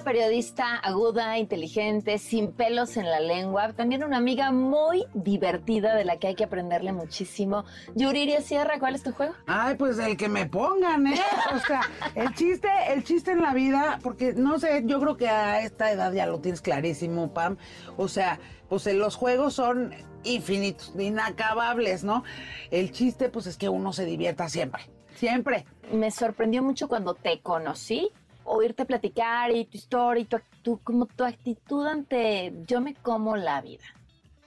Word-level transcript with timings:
Una 0.00 0.12
periodista 0.12 0.76
aguda, 0.76 1.36
inteligente, 1.36 2.16
sin 2.16 2.52
pelos 2.52 2.96
en 2.96 3.04
la 3.04 3.20
lengua, 3.20 3.74
también 3.74 4.02
una 4.02 4.16
amiga 4.16 4.50
muy 4.50 5.04
divertida 5.12 5.94
de 5.94 6.06
la 6.06 6.16
que 6.16 6.28
hay 6.28 6.34
que 6.34 6.44
aprenderle 6.44 6.94
muchísimo. 6.94 7.66
Yuriria 7.94 8.40
Sierra, 8.40 8.78
¿cuál 8.78 8.94
es 8.94 9.02
tu 9.02 9.12
juego? 9.12 9.34
Ay, 9.46 9.74
pues 9.74 9.98
el 9.98 10.16
que 10.16 10.30
me 10.30 10.46
pongan, 10.46 11.06
¿eh? 11.06 11.20
O 11.54 11.58
sea, 11.58 11.82
el 12.14 12.34
chiste, 12.34 12.70
el 12.88 13.04
chiste 13.04 13.32
en 13.32 13.42
la 13.42 13.52
vida, 13.52 13.98
porque 14.02 14.32
no 14.32 14.58
sé, 14.58 14.84
yo 14.86 15.00
creo 15.00 15.18
que 15.18 15.28
a 15.28 15.60
esta 15.60 15.92
edad 15.92 16.10
ya 16.14 16.24
lo 16.24 16.40
tienes 16.40 16.62
clarísimo, 16.62 17.34
Pam. 17.34 17.58
O 17.98 18.08
sea, 18.08 18.40
pues 18.70 18.86
eh, 18.86 18.94
los 18.94 19.16
juegos 19.16 19.52
son 19.52 19.92
infinitos, 20.24 20.94
inacabables, 20.98 22.04
¿no? 22.04 22.24
El 22.70 22.90
chiste, 22.90 23.28
pues 23.28 23.46
es 23.46 23.58
que 23.58 23.68
uno 23.68 23.92
se 23.92 24.06
divierta 24.06 24.48
siempre, 24.48 24.80
siempre. 25.14 25.66
Me 25.92 26.10
sorprendió 26.10 26.62
mucho 26.62 26.88
cuando 26.88 27.12
te 27.12 27.40
conocí, 27.42 28.10
oírte 28.44 28.84
platicar 28.84 29.50
y 29.52 29.64
tu 29.64 29.76
historia 29.76 30.22
y 30.22 30.24
tu, 30.26 30.38
tu- 30.62 30.78
como 30.80 31.06
tu 31.06 31.24
actitud 31.24 31.86
ante 31.86 32.52
yo 32.66 32.80
me 32.80 32.94
como 32.94 33.36
la 33.36 33.60
vida. 33.60 33.84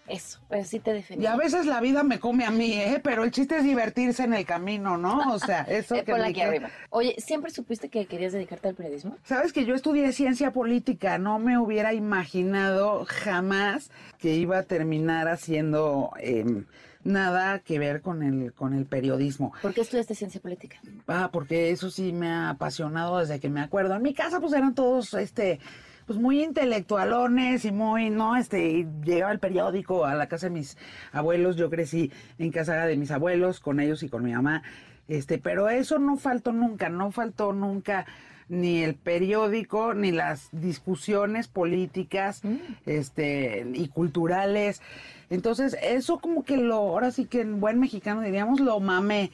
Eso, 0.06 0.42
pues 0.50 0.68
sí 0.68 0.80
te 0.82 0.92
definí. 0.92 1.24
Y 1.24 1.28
a 1.28 1.38
veces 1.38 1.66
la 1.66 1.80
vida 1.80 2.04
me 2.04 2.20
come 2.20 2.44
a 2.44 2.52
mí, 2.52 2.74
¿eh? 2.74 3.00
Pero 3.02 3.24
el 3.24 3.32
chiste 3.32 3.56
es 3.60 3.64
divertirse 3.64 4.24
en 4.26 4.34
el 4.34 4.46
camino, 4.46 4.98
¿no? 4.98 5.34
O 5.34 5.40
sea, 5.40 5.62
eso 5.70 5.96
Eh, 5.96 6.04
que 6.04 6.12
ponla 6.12 6.26
aquí 6.28 6.42
quede- 6.42 6.48
arriba. 6.50 6.70
Oye, 6.90 7.16
¿siempre 7.20 7.52
supiste 7.52 7.88
que 7.88 8.06
querías 8.06 8.34
dedicarte 8.34 8.68
al 8.68 8.76
periodismo? 8.76 9.16
Sabes 9.24 9.54
que 9.54 9.64
yo 9.64 9.74
estudié 9.74 10.12
ciencia 10.12 10.52
política, 10.52 11.18
no 11.20 11.40
me 11.40 11.58
hubiera 11.58 11.94
imaginado 11.94 13.06
jamás 13.08 13.92
que 14.20 14.34
iba 14.36 14.58
a 14.58 14.64
terminar 14.64 15.30
haciendo 15.30 16.12
em, 16.20 16.66
nada 17.04 17.60
que 17.60 17.80
ver 17.80 18.02
con 18.02 18.24
el, 18.24 18.54
con 18.54 18.74
el 18.74 18.86
periodismo. 18.86 19.54
¿Por 19.62 19.74
qué 19.74 19.82
estudiaste 19.82 20.16
ciencia 20.16 20.42
política? 20.42 20.78
Ah, 21.08 21.30
porque 21.32 21.72
eso 21.72 21.90
sí 21.90 22.14
me 22.14 22.30
ha 22.30 22.50
apasionado 22.50 23.20
desde 23.20 23.40
que 23.40 23.50
me 23.50 23.62
acuerdo. 23.62 23.96
En 23.96 24.02
mi 24.02 24.14
casa 24.14 24.40
pues 24.40 24.54
eran 24.54 24.74
todos, 24.74 25.14
este, 25.14 25.60
pues 26.06 26.20
muy 26.20 26.44
intelectualones 26.44 27.66
y 27.66 27.72
muy, 27.72 28.10
¿no? 28.10 28.36
Este, 28.36 28.70
y 28.70 28.88
llegaba 29.04 29.32
el 29.32 29.40
periódico 29.40 30.06
a 30.06 30.16
la 30.16 30.28
casa 30.28 30.48
de 30.48 30.52
mis 30.52 30.78
abuelos, 31.12 31.56
yo 31.56 31.70
crecí 31.70 32.12
en 32.38 32.52
casa 32.52 32.86
de 32.86 32.98
mis 32.98 33.12
abuelos, 33.12 33.60
con 33.60 33.80
ellos 33.80 34.04
y 34.04 34.10
con 34.10 34.24
mi 34.24 34.34
mamá, 34.34 34.64
este, 35.08 35.38
pero 35.38 35.70
eso 35.70 36.00
no 36.00 36.18
faltó 36.18 36.54
nunca, 36.54 36.90
no 36.90 37.12
faltó 37.12 37.54
nunca 37.54 38.06
ni 38.54 38.84
el 38.84 38.96
periódico, 38.96 39.94
ni 39.94 40.12
las 40.12 40.50
discusiones 40.52 41.48
políticas, 41.48 42.42
este, 42.86 43.66
y 43.74 43.88
culturales. 43.88 44.82
Entonces, 45.30 45.76
eso 45.82 46.20
como 46.20 46.44
que 46.44 46.58
lo, 46.58 46.76
ahora 46.76 47.12
sí 47.12 47.26
que 47.26 47.42
en 47.42 47.60
buen 47.60 47.80
mexicano 47.80 48.22
diríamos, 48.22 48.60
lo 48.60 48.80
mamé. 48.80 49.32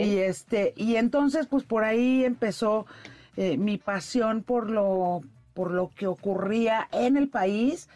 Y 0.00 0.18
este, 0.18 0.72
y 0.76 0.96
entonces, 0.96 1.46
pues 1.46 1.64
por 1.64 1.82
ahí 1.84 2.24
empezó 2.24 2.86
eh, 3.36 3.56
mi 3.56 3.76
pasión 3.76 4.42
por 4.42 4.70
lo, 4.70 5.22
por 5.54 5.72
lo 5.72 5.90
que 5.90 6.06
ocurría 6.06 6.88
en 6.92 7.16
el 7.16 7.28
país. 7.28 7.88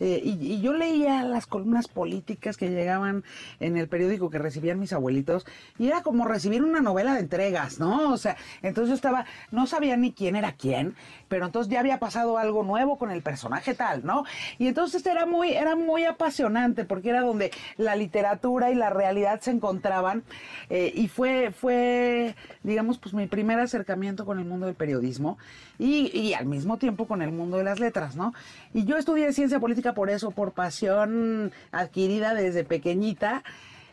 Eh, 0.00 0.20
y, 0.22 0.54
y 0.54 0.60
yo 0.60 0.72
leía 0.72 1.22
las 1.22 1.46
columnas 1.46 1.88
políticas 1.88 2.56
que 2.56 2.68
llegaban 2.68 3.24
en 3.60 3.76
el 3.76 3.88
periódico 3.88 4.30
que 4.30 4.38
recibían 4.38 4.78
mis 4.78 4.92
abuelitos 4.92 5.46
y 5.78 5.88
era 5.88 6.02
como 6.02 6.26
recibir 6.26 6.62
una 6.62 6.80
novela 6.80 7.14
de 7.14 7.20
entregas, 7.20 7.78
¿no? 7.78 8.12
O 8.12 8.16
sea, 8.16 8.36
entonces 8.62 8.90
yo 8.90 8.94
estaba, 8.94 9.24
no 9.50 9.66
sabía 9.66 9.96
ni 9.96 10.12
quién 10.12 10.36
era 10.36 10.52
quién, 10.52 10.94
pero 11.28 11.46
entonces 11.46 11.72
ya 11.72 11.80
había 11.80 11.98
pasado 11.98 12.38
algo 12.38 12.62
nuevo 12.62 12.98
con 12.98 13.10
el 13.10 13.22
personaje 13.22 13.74
tal, 13.74 14.04
¿no? 14.04 14.24
Y 14.58 14.68
entonces 14.68 15.04
era 15.06 15.26
muy, 15.26 15.52
era 15.52 15.76
muy 15.76 16.04
apasionante 16.04 16.84
porque 16.84 17.10
era 17.10 17.22
donde 17.22 17.50
la 17.76 17.96
literatura 17.96 18.70
y 18.70 18.74
la 18.74 18.90
realidad 18.90 19.40
se 19.40 19.50
encontraban 19.50 20.24
eh, 20.70 20.92
y 20.94 21.08
fue, 21.08 21.52
fue, 21.52 22.34
digamos, 22.62 22.98
pues 22.98 23.14
mi 23.14 23.26
primer 23.26 23.58
acercamiento 23.60 24.24
con 24.24 24.38
el 24.38 24.44
mundo 24.44 24.66
del 24.66 24.74
periodismo 24.74 25.38
y, 25.78 26.16
y 26.16 26.34
al 26.34 26.46
mismo 26.46 26.78
tiempo 26.78 27.06
con 27.06 27.22
el 27.22 27.32
mundo 27.32 27.58
de 27.58 27.64
las 27.64 27.80
letras, 27.80 28.16
¿no? 28.16 28.32
Y 28.72 28.84
yo 28.84 28.96
estudié 28.96 29.32
ciencia 29.32 29.60
política 29.60 29.85
por 29.94 30.10
eso, 30.10 30.30
por 30.30 30.52
pasión 30.52 31.52
adquirida 31.72 32.34
desde 32.34 32.64
pequeñita. 32.64 33.42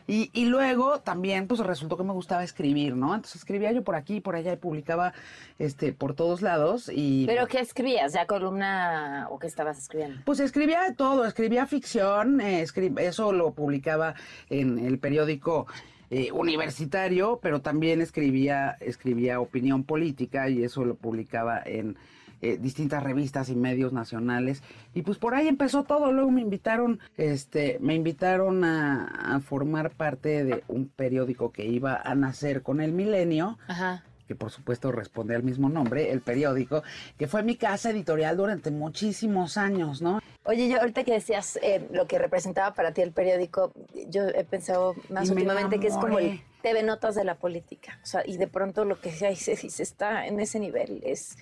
Y, 0.06 0.30
y 0.34 0.44
luego 0.44 1.00
también, 1.00 1.46
pues 1.46 1.60
resultó 1.60 1.96
que 1.96 2.04
me 2.04 2.12
gustaba 2.12 2.44
escribir, 2.44 2.94
¿no? 2.94 3.14
Entonces 3.14 3.36
escribía 3.36 3.72
yo 3.72 3.82
por 3.82 3.94
aquí, 3.94 4.20
por 4.20 4.36
allá 4.36 4.52
y 4.52 4.56
publicaba 4.56 5.14
este, 5.58 5.94
por 5.94 6.14
todos 6.14 6.42
lados. 6.42 6.90
Y 6.92 7.24
¿Pero 7.26 7.46
qué 7.46 7.60
escribías? 7.60 8.12
¿Ya 8.12 8.26
columna 8.26 9.28
o 9.30 9.38
qué 9.38 9.46
estabas 9.46 9.78
escribiendo? 9.78 10.20
pues 10.26 10.40
escribía 10.40 10.82
de 10.82 10.94
todo, 10.94 11.24
escribía 11.24 11.66
ficción, 11.66 12.42
eh, 12.42 12.66
eso 12.98 13.32
lo 13.32 13.52
publicaba 13.52 14.14
en 14.50 14.78
el 14.78 14.98
periódico 14.98 15.66
eh, 16.10 16.30
universitario, 16.32 17.40
pero 17.42 17.62
también 17.62 18.02
escribía, 18.02 18.76
escribía 18.80 19.40
opinión 19.40 19.84
política 19.84 20.50
y 20.50 20.62
eso 20.62 20.84
lo 20.84 20.96
publicaba 20.96 21.62
en 21.64 21.96
eh, 22.44 22.58
distintas 22.60 23.02
revistas 23.02 23.48
y 23.48 23.56
medios 23.56 23.94
nacionales. 23.94 24.62
Y 24.92 25.00
pues 25.00 25.16
por 25.16 25.34
ahí 25.34 25.48
empezó 25.48 25.84
todo, 25.84 26.12
luego 26.12 26.30
me 26.30 26.42
invitaron, 26.42 27.00
este, 27.16 27.78
me 27.80 27.94
invitaron 27.94 28.64
a, 28.64 29.06
a 29.34 29.40
formar 29.40 29.92
parte 29.92 30.44
de 30.44 30.62
un 30.68 30.88
periódico 30.88 31.52
que 31.52 31.64
iba 31.64 31.96
a 31.96 32.14
nacer 32.14 32.62
con 32.62 32.82
el 32.82 32.92
milenio 32.92 33.58
Ajá. 33.66 34.04
que 34.28 34.34
por 34.34 34.50
supuesto 34.50 34.92
responde 34.92 35.34
al 35.34 35.42
mismo 35.42 35.70
nombre, 35.70 36.10
el 36.12 36.20
periódico, 36.20 36.82
que 37.16 37.28
fue 37.28 37.42
mi 37.42 37.56
casa 37.56 37.88
editorial 37.88 38.36
durante 38.36 38.70
muchísimos 38.70 39.56
años, 39.56 40.02
¿no? 40.02 40.20
Oye, 40.44 40.68
yo 40.68 40.78
ahorita 40.78 41.04
que 41.04 41.12
decías 41.12 41.58
eh, 41.62 41.88
lo 41.92 42.06
que 42.06 42.18
representaba 42.18 42.74
para 42.74 42.92
ti 42.92 43.00
el 43.00 43.12
periódico, 43.12 43.72
yo 44.08 44.28
he 44.28 44.44
pensado 44.44 44.94
más 45.08 45.28
Y 45.28 45.32
últimamente 45.32 45.80
que 45.80 45.86
es 45.86 45.94
como 45.94 46.18
el. 46.18 46.42
TV 46.60 46.82
Notas 46.82 47.14
de 47.14 47.24
la 47.24 47.34
política. 47.34 47.98
O 48.02 48.06
sea, 48.06 48.22
y 48.26 48.38
de 48.38 48.46
pronto 48.46 48.86
lo 48.86 48.98
que 48.98 49.12
se 49.12 49.34
se 49.36 49.54
dice 49.54 49.82
está 49.82 50.26
en 50.26 50.40
ese 50.40 50.58
nivel. 50.58 51.02
Es, 51.04 51.36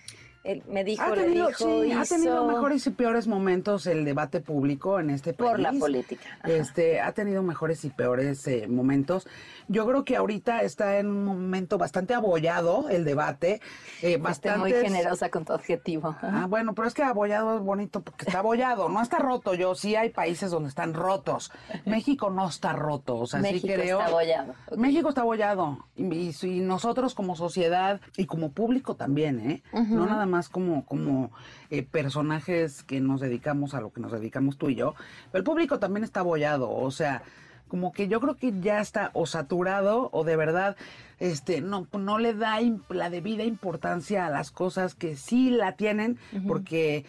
él 0.44 0.62
me 0.68 0.82
dijo, 0.84 1.02
Ha 1.02 1.12
tenido, 1.14 1.48
dijo, 1.48 1.64
sí, 1.84 1.92
ha 1.92 2.04
tenido 2.04 2.46
mejores 2.46 2.86
y 2.86 2.90
peores 2.90 3.26
momentos 3.28 3.86
el 3.86 4.04
debate 4.04 4.40
público 4.40 4.98
en 4.98 5.10
este 5.10 5.32
país. 5.32 5.50
por 5.50 5.60
la 5.60 5.72
política. 5.72 6.38
Ajá. 6.40 6.52
Este, 6.52 7.00
ha 7.00 7.12
tenido 7.12 7.42
mejores 7.42 7.84
y 7.84 7.90
peores 7.90 8.46
eh, 8.48 8.66
momentos. 8.68 9.26
Yo 9.68 9.86
creo 9.86 10.04
que 10.04 10.16
ahorita 10.16 10.62
está 10.62 10.98
en 10.98 11.06
un 11.08 11.24
momento 11.24 11.78
bastante 11.78 12.14
abollado 12.14 12.88
el 12.88 13.04
debate. 13.04 13.60
Eh, 14.02 14.18
Fuiste 14.18 14.56
muy 14.56 14.72
generosa 14.72 15.28
con 15.30 15.44
tu 15.44 15.52
adjetivo. 15.52 16.16
Ah, 16.22 16.46
bueno, 16.48 16.74
pero 16.74 16.88
es 16.88 16.94
que 16.94 17.02
abollado 17.02 17.56
es 17.56 17.62
bonito 17.62 18.00
porque 18.00 18.24
está 18.26 18.40
abollado, 18.40 18.88
no 18.88 19.00
está 19.00 19.18
roto. 19.18 19.54
Yo 19.54 19.74
sí 19.74 19.94
hay 19.94 20.10
países 20.10 20.50
donde 20.50 20.68
están 20.68 20.94
rotos. 20.94 21.52
México 21.86 22.30
no 22.30 22.48
está 22.48 22.72
roto, 22.72 23.16
o 23.16 23.26
sea, 23.26 23.40
México 23.40 23.68
sí 23.68 23.74
creo. 23.74 23.98
está 24.00 24.10
abollado. 24.10 24.54
México 24.76 25.08
está 25.08 25.20
abollado 25.20 25.86
y, 25.96 26.30
y 26.46 26.60
nosotros 26.60 27.14
como 27.14 27.36
sociedad 27.36 28.00
y 28.16 28.26
como 28.26 28.50
público 28.50 28.96
también, 28.96 29.38
¿eh? 29.50 29.62
No 29.72 30.06
nada 30.06 30.26
más 30.32 30.48
como 30.48 30.84
como 30.84 31.30
eh, 31.70 31.82
personajes 31.82 32.82
que 32.82 33.00
nos 33.00 33.20
dedicamos 33.20 33.74
a 33.74 33.80
lo 33.80 33.92
que 33.92 34.00
nos 34.00 34.12
dedicamos 34.12 34.58
tú 34.58 34.70
y 34.70 34.74
yo, 34.74 34.94
pero 35.30 35.40
el 35.40 35.44
público 35.44 35.78
también 35.78 36.02
está 36.02 36.20
abollado, 36.20 36.70
o 36.70 36.90
sea, 36.90 37.22
como 37.68 37.92
que 37.92 38.08
yo 38.08 38.20
creo 38.20 38.36
que 38.36 38.52
ya 38.60 38.80
está 38.80 39.10
o 39.12 39.26
saturado 39.26 40.08
o 40.12 40.24
de 40.24 40.36
verdad 40.36 40.76
este 41.20 41.60
no 41.60 41.86
no 41.92 42.18
le 42.18 42.34
da 42.34 42.58
la 42.88 43.10
debida 43.10 43.44
importancia 43.44 44.26
a 44.26 44.30
las 44.30 44.50
cosas 44.50 44.94
que 44.94 45.16
sí 45.16 45.50
la 45.50 45.72
tienen 45.72 46.18
porque 46.48 47.04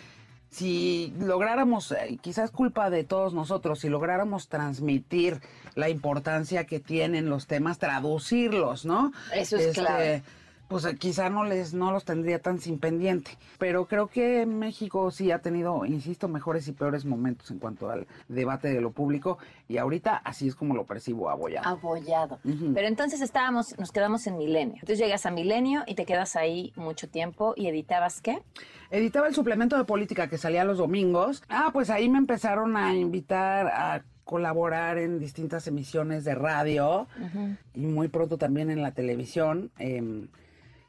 si 0.54 1.12
lográramos, 1.18 1.92
eh, 1.92 2.20
quizás 2.22 2.52
culpa 2.52 2.92
de 2.92 3.04
todos 3.04 3.34
nosotros, 3.34 3.80
si 3.80 3.90
lográramos 3.90 4.50
transmitir 4.50 5.42
la 5.74 5.90
importancia 5.90 6.66
que 6.66 6.80
tienen 6.80 7.28
los 7.28 7.48
temas, 7.48 7.80
traducirlos, 7.80 8.86
¿no? 8.86 9.12
Eso 9.34 9.58
es 9.58 9.74
clave. 9.74 10.22
Pues 10.68 10.86
eh, 10.86 10.96
quizá 10.98 11.30
no 11.30 11.44
les 11.44 11.74
no 11.74 11.92
los 11.92 12.06
tendría 12.06 12.40
tan 12.40 12.60
sin 12.60 12.80
pendiente. 12.80 13.38
Pero 13.60 13.86
creo 13.86 14.08
que 14.08 14.46
México 14.46 15.12
sí 15.12 15.32
ha 15.32 15.40
tenido, 15.40 15.86
insisto, 15.86 16.28
mejores 16.28 16.68
y 16.68 16.72
peores 16.72 17.06
momentos 17.06 17.52
en 17.52 17.60
cuanto 17.60 17.90
al 17.90 18.08
debate 18.28 18.70
de 18.70 18.82
lo 18.82 18.92
público 18.92 19.38
y 19.68 19.78
ahorita 19.78 20.18
así 20.18 20.48
es 20.48 20.56
como 20.56 20.76
lo 20.76 20.86
percibo 20.86 21.30
abollado. 21.30 21.68
Abollado. 21.68 22.40
Pero 22.44 22.88
entonces 22.88 23.22
estábamos, 23.22 23.78
nos 23.78 23.92
quedamos 23.92 24.26
en 24.28 24.38
Milenio. 24.38 24.76
Entonces 24.76 25.00
llegas 25.00 25.26
a 25.26 25.32
Milenio 25.32 25.84
y 25.88 25.96
te 25.96 26.06
quedas 26.06 26.36
ahí 26.36 26.74
mucho 26.76 27.10
tiempo 27.10 27.54
y 27.56 27.68
editabas 27.68 28.22
qué? 28.22 28.42
Editaba 28.90 29.28
el 29.28 29.36
suplemento 29.36 29.78
de 29.78 29.86
política 29.86 30.28
que 30.28 30.38
salía 30.38 30.64
los 30.64 30.78
domingos. 30.78 31.44
Ah, 31.50 31.70
pues 31.74 31.90
ahí 31.90 32.10
me 32.10 32.18
empezaron 32.18 32.78
a 32.78 32.94
invitar 32.94 33.68
a 33.68 34.04
colaborar 34.24 34.98
en 34.98 35.20
distintas 35.20 35.68
emisiones 35.68 36.24
de 36.24 36.36
radio 36.36 37.08
y 37.74 37.82
muy 37.86 38.08
pronto 38.08 38.38
también 38.38 38.70
en 38.70 38.82
la 38.82 38.92
televisión. 38.92 39.72
em, 39.78 40.28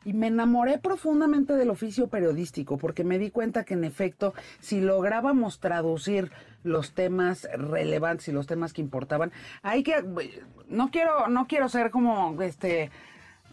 y 0.04 0.12
me 0.12 0.28
enamoré 0.28 0.78
profundamente 0.78 1.54
del 1.54 1.70
oficio 1.70 2.08
periodístico 2.08 2.78
porque 2.78 3.04
me 3.04 3.18
di 3.18 3.30
cuenta 3.30 3.64
que 3.64 3.74
en 3.74 3.84
efecto, 3.84 4.34
si 4.60 4.80
lográbamos 4.80 5.60
traducir 5.60 6.30
los 6.62 6.92
temas 6.92 7.48
relevantes 7.56 8.28
y 8.28 8.32
los 8.32 8.46
temas 8.46 8.72
que 8.72 8.80
importaban, 8.80 9.32
hay 9.62 9.82
que 9.82 10.02
no 10.68 10.90
quiero 10.90 11.28
no 11.28 11.46
quiero 11.46 11.68
ser 11.68 11.90
como 11.90 12.40
este 12.42 12.90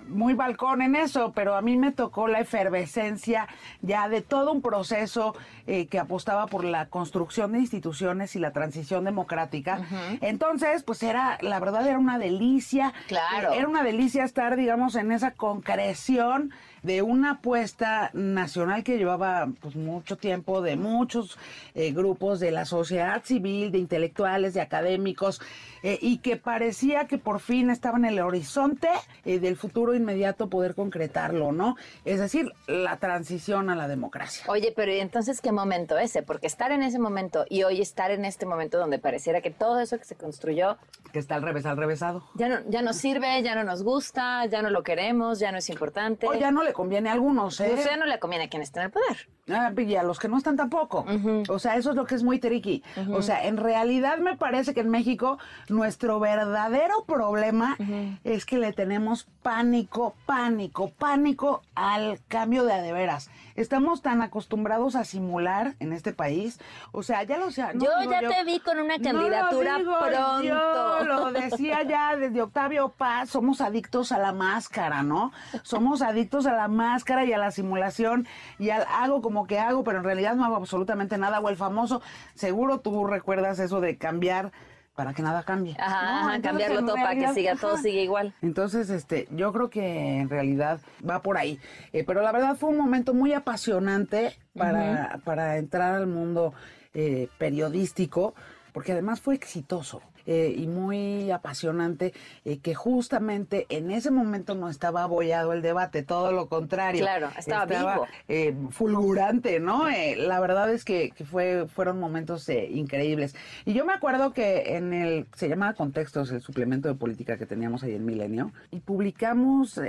muy 0.07 0.33
balcón 0.33 0.81
en 0.81 0.95
eso, 0.95 1.31
pero 1.33 1.55
a 1.55 1.61
mí 1.61 1.77
me 1.77 1.91
tocó 1.91 2.27
la 2.27 2.39
efervescencia 2.39 3.47
ya 3.81 4.09
de 4.09 4.21
todo 4.21 4.51
un 4.51 4.61
proceso 4.61 5.35
eh, 5.67 5.87
que 5.87 5.99
apostaba 5.99 6.47
por 6.47 6.63
la 6.63 6.87
construcción 6.87 7.51
de 7.51 7.59
instituciones 7.59 8.35
y 8.35 8.39
la 8.39 8.51
transición 8.51 9.03
democrática. 9.05 9.81
Entonces, 10.21 10.83
pues 10.83 11.03
era, 11.03 11.37
la 11.41 11.59
verdad 11.59 11.87
era 11.87 11.97
una 11.99 12.17
delicia. 12.17 12.93
Claro. 13.07 13.53
Eh, 13.53 13.57
Era 13.57 13.67
una 13.67 13.83
delicia 13.83 14.23
estar, 14.23 14.55
digamos, 14.55 14.95
en 14.95 15.11
esa 15.11 15.31
concreción 15.31 16.51
de 16.83 17.01
una 17.01 17.31
apuesta 17.31 18.09
nacional 18.13 18.83
que 18.83 18.97
llevaba 18.97 19.47
pues 19.61 19.75
mucho 19.75 20.17
tiempo 20.17 20.61
de 20.61 20.75
muchos 20.75 21.37
eh, 21.75 21.91
grupos 21.91 22.39
de 22.39 22.51
la 22.51 22.65
sociedad 22.65 23.23
civil, 23.23 23.71
de 23.71 23.77
intelectuales, 23.77 24.53
de 24.53 24.61
académicos, 24.61 25.41
eh, 25.83 25.97
y 26.01 26.17
que 26.19 26.37
parecía 26.37 27.05
que 27.07 27.17
por 27.17 27.39
fin 27.39 27.69
estaba 27.69 27.97
en 27.97 28.05
el 28.05 28.19
horizonte 28.19 28.89
eh, 29.25 29.39
del 29.39 29.57
futuro 29.57 29.93
inmediato 29.95 30.47
poder 30.49 30.75
concretarlo, 30.75 31.51
¿no? 31.51 31.75
Es 32.05 32.19
decir, 32.19 32.51
la 32.67 32.97
transición 32.97 33.69
a 33.69 33.75
la 33.75 33.87
democracia. 33.87 34.45
Oye, 34.47 34.73
pero 34.75 34.91
¿y 34.93 34.99
entonces 34.99 35.41
qué 35.41 35.51
momento 35.51 35.97
ese? 35.97 36.23
Porque 36.23 36.47
estar 36.47 36.71
en 36.71 36.83
ese 36.83 36.99
momento 36.99 37.45
y 37.49 37.63
hoy 37.63 37.81
estar 37.81 38.11
en 38.11 38.25
este 38.25 38.45
momento 38.45 38.77
donde 38.77 38.99
pareciera 38.99 39.41
que 39.41 39.51
todo 39.51 39.79
eso 39.79 39.97
que 39.97 40.05
se 40.05 40.15
construyó 40.15 40.77
Que 41.11 41.19
está 41.19 41.35
al 41.35 41.41
revés, 41.41 41.65
al 41.65 41.77
revésado. 41.77 42.23
ya 42.35 42.49
no, 42.49 42.59
ya 42.69 42.81
no 42.81 42.93
sirve, 42.93 43.41
ya 43.43 43.55
no 43.55 43.63
nos 43.63 43.83
gusta, 43.83 44.45
ya 44.45 44.61
no 44.61 44.69
lo 44.69 44.83
queremos, 44.83 45.39
ya 45.39 45.51
no 45.51 45.57
es 45.57 45.69
importante. 45.69 46.27
O 46.27 46.33
ya 46.33 46.51
no 46.51 46.63
le 46.63 46.70
conviene 46.73 47.09
a 47.09 47.13
algunos, 47.13 47.59
¿eh? 47.59 47.75
Ya 47.83 47.97
no 47.97 48.05
le 48.05 48.19
conviene 48.19 48.45
a 48.45 48.49
quien 48.49 48.61
está 48.61 48.81
en 48.81 48.85
el 48.87 48.91
poder. 48.91 49.29
Ah, 49.53 49.71
y 49.75 49.95
a 49.95 50.03
los 50.03 50.19
que 50.19 50.27
no 50.27 50.37
están 50.37 50.55
tampoco. 50.55 51.05
O 51.49 51.59
sea, 51.59 51.75
eso 51.75 51.91
es 51.91 51.95
lo 51.95 52.05
que 52.05 52.15
es 52.15 52.23
muy 52.23 52.39
tricky. 52.39 52.83
O 53.13 53.21
sea, 53.21 53.45
en 53.45 53.57
realidad 53.57 54.17
me 54.19 54.37
parece 54.37 54.73
que 54.73 54.81
en 54.81 54.89
México 54.89 55.37
nuestro 55.69 56.19
verdadero 56.19 57.03
problema 57.05 57.77
es 58.23 58.45
que 58.45 58.57
le 58.57 58.73
tenemos 58.73 59.27
pánico, 59.41 60.15
pánico, 60.25 60.91
pánico 60.97 61.61
al 61.75 62.19
cambio 62.27 62.63
de 62.63 62.73
a 62.73 62.81
de 62.81 62.93
veras. 62.93 63.29
Estamos 63.55 64.01
tan 64.01 64.21
acostumbrados 64.21 64.95
a 64.95 65.03
simular 65.03 65.75
en 65.79 65.93
este 65.93 66.13
país. 66.13 66.59
O 66.91 67.03
sea, 67.03 67.23
ya 67.23 67.37
lo 67.37 67.51
sé. 67.51 67.63
no 67.73 67.85
Yo 67.85 67.91
digo 67.99 68.11
ya 68.11 68.29
te 68.29 68.43
vi 68.43 68.59
con 68.59 68.79
una 68.79 68.97
No 68.97 69.03
candidatura 69.03 69.77
digo 69.77 69.93
pronto. 69.99 70.41
Yo 70.43 71.03
lo 71.03 71.31
decía 71.31 71.83
ya 71.83 72.15
desde 72.15 72.41
Octavio 72.41 72.89
Paz, 72.89 73.29
somos 73.29 73.61
adictos 73.61 74.11
a 74.11 74.17
la 74.17 74.31
máscara, 74.31 75.03
¿no? 75.03 75.31
Somos 75.63 76.01
adictos 76.01 76.45
a 76.45 76.53
la 76.53 76.67
máscara 76.67 77.25
y 77.25 77.33
a 77.33 77.37
la 77.37 77.51
simulación 77.51 78.27
y 78.57 78.69
al 78.69 78.85
hago 78.89 79.21
como 79.21 79.40
que 79.45 79.59
hago, 79.59 79.83
pero 79.83 79.99
en 79.99 80.03
realidad 80.03 80.35
no 80.35 80.45
hago 80.45 80.55
absolutamente 80.55 81.17
nada. 81.17 81.39
O 81.39 81.49
el 81.49 81.55
famoso, 81.57 82.01
seguro 82.35 82.79
tú 82.79 83.05
recuerdas 83.07 83.59
eso 83.59 83.81
de 83.81 83.97
cambiar 83.97 84.51
para 84.95 85.13
que 85.13 85.21
nada 85.23 85.43
cambie. 85.43 85.75
Ajá, 85.79 86.21
No, 86.23 86.29
ajá, 86.29 86.41
cambiarlo 86.41 86.81
todo 86.81 86.95
para 86.95 87.09
que 87.11 87.21
realidad, 87.21 87.33
siga, 87.33 87.55
todo 87.55 87.73
ajá. 87.73 87.81
sigue 87.81 88.03
igual. 88.03 88.33
Entonces, 88.41 88.89
este, 88.89 89.27
yo 89.31 89.51
creo 89.53 89.69
que 89.69 90.19
en 90.19 90.29
realidad 90.29 90.79
va 91.07 91.21
por 91.21 91.37
ahí. 91.37 91.59
Eh, 91.93 92.03
pero 92.05 92.21
la 92.21 92.31
verdad 92.31 92.55
fue 92.57 92.69
un 92.69 92.77
momento 92.77 93.13
muy 93.13 93.33
apasionante 93.33 94.37
para, 94.55 95.19
para 95.23 95.57
entrar 95.57 95.93
al 95.95 96.07
mundo 96.07 96.53
eh, 96.93 97.29
periodístico, 97.37 98.35
porque 98.71 98.91
además 98.93 99.21
fue 99.21 99.35
exitoso. 99.35 100.01
eh, 100.25 100.53
y 100.55 100.67
muy 100.67 101.31
apasionante 101.31 102.13
eh, 102.45 102.59
que 102.59 102.75
justamente 102.75 103.65
en 103.69 103.91
ese 103.91 104.11
momento 104.11 104.55
no 104.55 104.69
estaba 104.69 105.03
abollado 105.03 105.53
el 105.53 105.61
debate, 105.61 106.03
todo 106.03 106.31
lo 106.31 106.47
contrario. 106.47 107.01
Claro, 107.01 107.29
estaba 107.37 107.65
vivo. 107.65 108.07
eh, 108.27 108.55
fulgurante, 108.69 109.59
¿no? 109.59 109.89
Eh, 109.89 110.15
la 110.17 110.39
verdad 110.39 110.71
es 110.71 110.85
que, 110.85 111.11
que 111.11 111.25
fue, 111.25 111.67
fueron 111.67 111.99
momentos 111.99 112.47
increíbles. 112.49 113.35
Y 113.65 113.73
yo 113.73 113.85
me 113.85 113.93
acuerdo 113.93 114.31
que 114.33 114.75
en 114.77 114.93
el, 114.93 115.25
se 115.35 115.49
llamaba 115.49 115.73
Contextos, 115.73 116.31
el 116.31 116.41
suplemento 116.41 116.87
de 116.87 116.95
política 116.95 117.37
que 117.37 117.45
teníamos 117.45 117.83
ahí 117.83 117.95
en 117.95 118.05
Milenio, 118.05 118.51
y 118.69 118.79
publicamos 118.79 119.79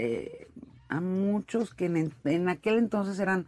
a 0.88 1.00
muchos 1.00 1.74
que 1.74 1.86
en, 1.86 2.14
en 2.24 2.48
aquel 2.48 2.78
entonces 2.78 3.18
eran 3.18 3.46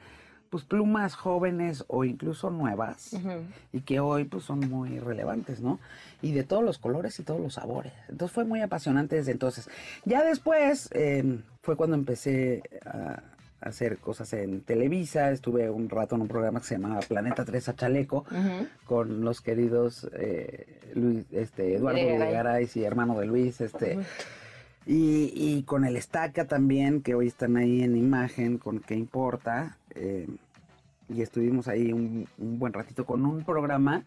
pues 0.55 0.63
plumas 0.63 1.17
jóvenes 1.17 1.85
o 1.89 2.05
incluso 2.05 2.49
nuevas 2.49 3.11
y 3.73 3.81
que 3.81 3.99
hoy 3.99 4.23
pues 4.23 4.45
son 4.45 4.61
muy 4.61 5.01
relevantes, 5.01 5.61
¿no? 5.61 5.81
Y 6.23 6.31
de 6.31 6.45
todos 6.45 6.63
los 6.63 6.79
colores 6.79 7.19
y 7.19 7.25
todos 7.25 7.41
los 7.41 7.55
sabores. 7.55 7.93
Entonces 8.09 8.33
fue 8.33 8.45
muy 8.45 8.61
apasionante 8.61 9.17
desde 9.17 9.33
entonces. 9.33 9.69
Ya 10.05 10.23
después 10.23 10.91
eh, 10.93 11.41
fue 11.61 11.75
cuando 11.75 11.97
empecé 11.97 12.63
a 12.87 13.21
hacer 13.63 13.99
cosas 13.99 14.33
en 14.33 14.61
Televisa, 14.61 15.33
estuve 15.33 15.69
un 15.71 15.91
rato 15.91 16.15
en 16.15 16.21
un 16.21 16.29
programa 16.29 16.61
que 16.61 16.67
se 16.67 16.77
llamaba 16.79 17.01
Planeta 17.01 17.45
3 17.45 17.71
a 17.71 17.75
Chaleco 17.75 18.25
con 18.87 19.23
los 19.25 19.41
queridos 19.41 20.09
eh, 20.13 20.79
Luis, 20.95 21.25
este, 21.33 21.75
Eduardo 21.75 21.99
Videgaray. 21.99 22.69
Y 22.77 22.85
hermano 22.85 23.19
de 23.19 23.27
Luis, 23.27 23.61
este 23.61 23.99
y, 24.87 25.33
y 25.35 25.63
con 25.65 25.85
el 25.85 25.97
Estaca 25.97 26.45
también, 26.47 27.01
que 27.03 27.17
hoy 27.17 27.27
están 27.27 27.57
ahí 27.57 27.83
en 27.83 27.97
imagen, 27.97 28.59
con 28.59 28.79
qué 28.79 28.95
importa. 28.95 29.79
eh, 29.97 30.29
y 31.09 31.23
estuvimos 31.23 31.69
ahí 31.69 31.93
un, 31.93 32.27
un 32.39 32.59
buen 32.59 32.73
ratito 32.73 33.05
con 33.05 33.25
un 33.25 33.45
programa 33.45 34.05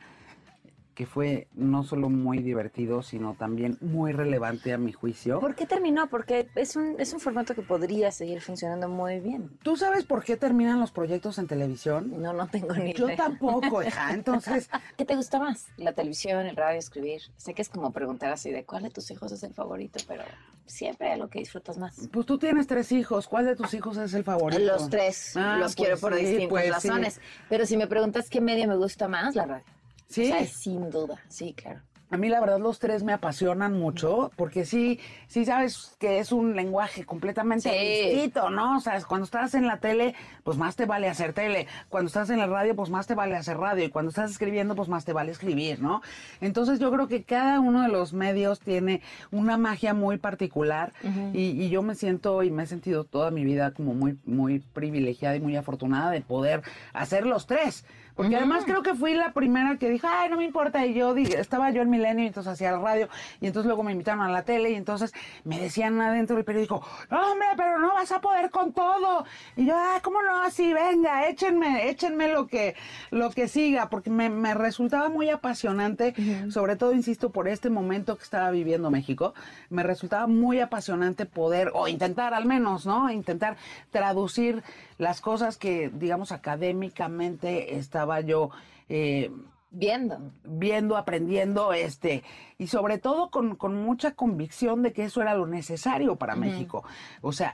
que 0.98 1.06
fue 1.06 1.48
no 1.54 1.84
solo 1.84 2.10
muy 2.10 2.40
divertido, 2.40 3.04
sino 3.04 3.36
también 3.36 3.78
muy 3.82 4.14
relevante 4.14 4.74
a 4.74 4.80
mi 4.80 4.92
juicio. 4.94 5.40
¿Por 5.40 5.54
qué 5.54 5.68
terminó? 5.68 6.08
Porque 6.10 6.50
es 6.56 6.76
un, 6.76 6.96
es 6.98 7.14
un 7.14 7.20
formato 7.20 7.54
que 7.54 7.62
podría 7.62 8.12
seguir 8.12 8.42
funcionando 8.42 8.90
muy 8.90 9.20
bien. 9.20 9.52
¿Tú 9.62 9.78
sabes 9.78 10.06
por 10.06 10.24
qué 10.24 10.38
terminan 10.38 10.80
los 10.80 10.90
proyectos 10.92 11.38
en 11.38 11.46
televisión? 11.46 12.20
No, 12.20 12.34
no 12.34 12.48
tengo 12.48 12.74
ni 12.74 12.94
Yo 12.96 13.06
idea. 13.06 13.16
tampoco, 13.16 13.84
hija. 13.84 14.12
Entonces, 14.14 14.72
¿Qué 14.98 15.06
te 15.06 15.16
gusta 15.16 15.38
más? 15.38 15.68
La 15.78 15.94
televisión, 15.94 16.48
el 16.48 16.56
radio, 16.56 16.80
escribir. 16.80 17.22
Sé 17.38 17.54
que 17.54 17.62
es 17.62 17.70
como 17.70 17.92
preguntar 17.92 18.32
así 18.32 18.50
de 18.50 18.66
cuál 18.66 18.82
de 18.82 18.90
tus 18.90 19.12
hijos 19.12 19.32
es 19.32 19.44
el 19.44 19.54
favorito, 19.54 20.00
pero 20.08 20.24
siempre 20.66 21.12
hay 21.12 21.20
lo 21.20 21.30
que 21.30 21.38
disfrutas 21.38 21.78
más. 21.78 22.10
pues 22.12 22.26
tú 22.26 22.40
tienes 22.40 22.66
tres 22.66 22.92
hijos. 22.92 23.28
¿Cuál 23.28 23.46
de 23.46 23.56
tus 23.56 23.72
hijos 23.76 23.98
es 23.98 24.16
el 24.16 24.24
favorito? 24.24 24.64
Los 24.64 24.90
tres 24.90 25.38
Ah, 25.38 25.58
los 25.60 25.76
pues 25.76 25.76
quiero 25.76 26.00
por 26.00 26.16
sí, 26.16 26.22
distintas 26.22 26.50
pues 26.50 26.64
sí. 26.66 26.72
razones. 26.72 27.22
Pero 27.50 27.68
si 27.68 27.78
me 27.78 27.86
preguntas 27.86 28.32
qué 28.32 28.42
medio 28.42 28.68
me 28.68 28.78
gusta 28.78 29.08
más, 29.08 29.36
la 29.36 29.46
radio. 29.46 29.64
Sí. 30.08 30.24
O 30.32 30.36
sea, 30.36 30.46
sin 30.46 30.90
duda, 30.90 31.16
sí, 31.30 31.54
claro. 31.54 31.82
A 32.10 32.16
mí 32.16 32.30
la 32.30 32.40
verdad 32.40 32.58
los 32.62 32.80
tres 32.80 33.04
me 33.04 33.12
apasionan 33.12 33.74
mucho 33.74 34.32
porque 34.38 34.64
sí, 34.64 34.98
sí 35.28 35.44
sabes 35.44 35.98
que 36.00 36.20
es 36.20 36.32
un 36.32 36.56
lenguaje 36.56 37.04
completamente 37.04 37.70
Sí. 37.70 38.12
distinto, 38.14 38.50
¿no? 38.50 38.78
O 38.78 38.80
sea, 38.80 39.02
cuando 39.04 39.26
estás 39.26 39.56
en 39.56 39.68
la 39.68 39.82
tele, 39.82 40.16
pues 40.46 40.58
más 40.58 40.78
te 40.78 40.86
vale 40.86 41.10
hacer 41.10 41.34
tele. 41.34 41.68
Cuando 41.90 42.08
estás 42.08 42.30
en 42.30 42.38
la 42.40 42.48
radio, 42.48 42.78
pues 42.78 42.90
más 42.90 43.08
te 43.08 43.14
vale 43.14 43.36
hacer 43.36 43.58
radio. 43.58 43.84
Y 43.84 43.90
cuando 43.90 44.08
estás 44.08 44.32
escribiendo, 44.32 44.74
pues 44.74 44.88
más 44.88 45.04
te 45.04 45.12
vale 45.12 45.34
escribir, 45.34 45.82
¿no? 45.82 46.02
Entonces 46.40 46.80
yo 46.80 46.90
creo 46.94 47.10
que 47.10 47.26
cada 47.26 47.60
uno 47.60 47.82
de 47.82 47.90
los 47.90 48.14
medios 48.14 48.62
tiene 48.62 49.02
una 49.32 49.58
magia 49.58 49.94
muy 49.94 50.18
particular 50.18 50.94
y, 51.34 51.62
y 51.62 51.68
yo 51.70 51.82
me 51.82 51.94
siento 51.96 52.42
y 52.42 52.52
me 52.52 52.64
he 52.64 52.68
sentido 52.68 53.04
toda 53.04 53.32
mi 53.32 53.44
vida 53.44 53.72
como 53.74 53.94
muy, 53.94 54.18
muy 54.24 54.60
privilegiada 54.60 55.36
y 55.36 55.42
muy 55.42 55.58
afortunada 55.58 56.12
de 56.12 56.22
poder 56.22 56.62
hacer 56.94 57.26
los 57.26 57.48
tres. 57.48 57.84
Porque 58.18 58.36
además 58.36 58.64
creo 58.66 58.82
que 58.82 58.96
fui 58.96 59.14
la 59.14 59.32
primera 59.32 59.78
que 59.78 59.90
dijo, 59.92 60.08
ay, 60.12 60.30
no 60.30 60.38
me 60.38 60.44
importa. 60.44 60.84
Y 60.88 60.96
yo 60.96 61.14
dije, 61.14 61.40
estaba 61.40 61.70
yo 61.70 61.84
en 61.84 61.92
Milenio, 61.92 62.24
y 62.24 62.28
entonces 62.28 62.52
hacía 62.52 62.72
la 62.72 62.80
radio, 62.80 63.08
y 63.40 63.46
entonces 63.46 63.68
luego 63.68 63.84
me 63.84 63.92
invitaron 63.92 64.22
a 64.22 64.32
la 64.32 64.42
tele, 64.42 64.72
y 64.72 64.76
entonces 64.76 65.14
me 65.44 65.60
decían 65.60 66.02
adentro 66.02 66.36
del 66.36 66.44
periódico, 66.44 66.84
no, 67.12 67.32
hombre, 67.32 67.48
pero 67.56 67.78
no 67.78 67.94
vas 67.94 68.12
a 68.12 68.20
poder 68.20 68.50
con 68.50 68.74
todo. 68.74 69.24
Y 69.56 69.68
yo, 69.68 69.76
ah, 69.78 70.00
¿cómo 70.02 70.22
no? 70.24 70.42
Así, 70.42 70.74
venga, 70.74 71.28
échenme, 71.28 71.90
échenme 71.90 72.28
lo 72.30 72.48
que, 72.48 72.76
lo 73.12 73.30
que 73.30 73.48
siga, 73.48 73.90
porque 73.90 74.10
me, 74.10 74.30
me 74.30 74.56
resultaba 74.56 75.10
muy 75.10 75.30
apasionante, 75.30 76.16
sobre 76.50 76.76
todo, 76.76 76.94
insisto, 76.94 77.30
por 77.30 77.48
este 77.48 77.70
momento 77.70 78.18
que 78.18 78.24
estaba 78.24 78.50
viviendo 78.50 78.90
México, 78.90 79.36
me 79.70 79.84
resultaba 79.84 80.26
muy 80.26 80.60
apasionante 80.60 81.28
poder, 81.28 81.72
o 81.76 81.88
intentar 81.88 82.34
al 82.34 82.46
menos, 82.46 82.88
¿no? 82.88 83.12
Intentar 83.12 83.58
traducir 83.92 84.64
las 84.98 85.22
cosas 85.22 85.58
que, 85.58 85.90
digamos, 85.90 86.32
académicamente 86.32 87.76
estaba 87.78 88.22
yo 88.22 88.50
eh, 88.90 89.32
Viendo. 89.70 90.32
viendo, 90.46 90.96
aprendiendo, 90.96 91.74
este, 91.74 92.24
y 92.58 92.68
sobre 92.68 92.98
todo 93.00 93.30
con, 93.30 93.56
con 93.58 93.76
mucha 93.76 94.12
convicción 94.16 94.82
de 94.82 94.94
que 94.94 95.04
eso 95.04 95.22
era 95.22 95.36
lo 95.36 95.46
necesario 95.46 96.16
para 96.16 96.36
México. 96.38 96.84
O 97.22 97.34
sea, 97.34 97.54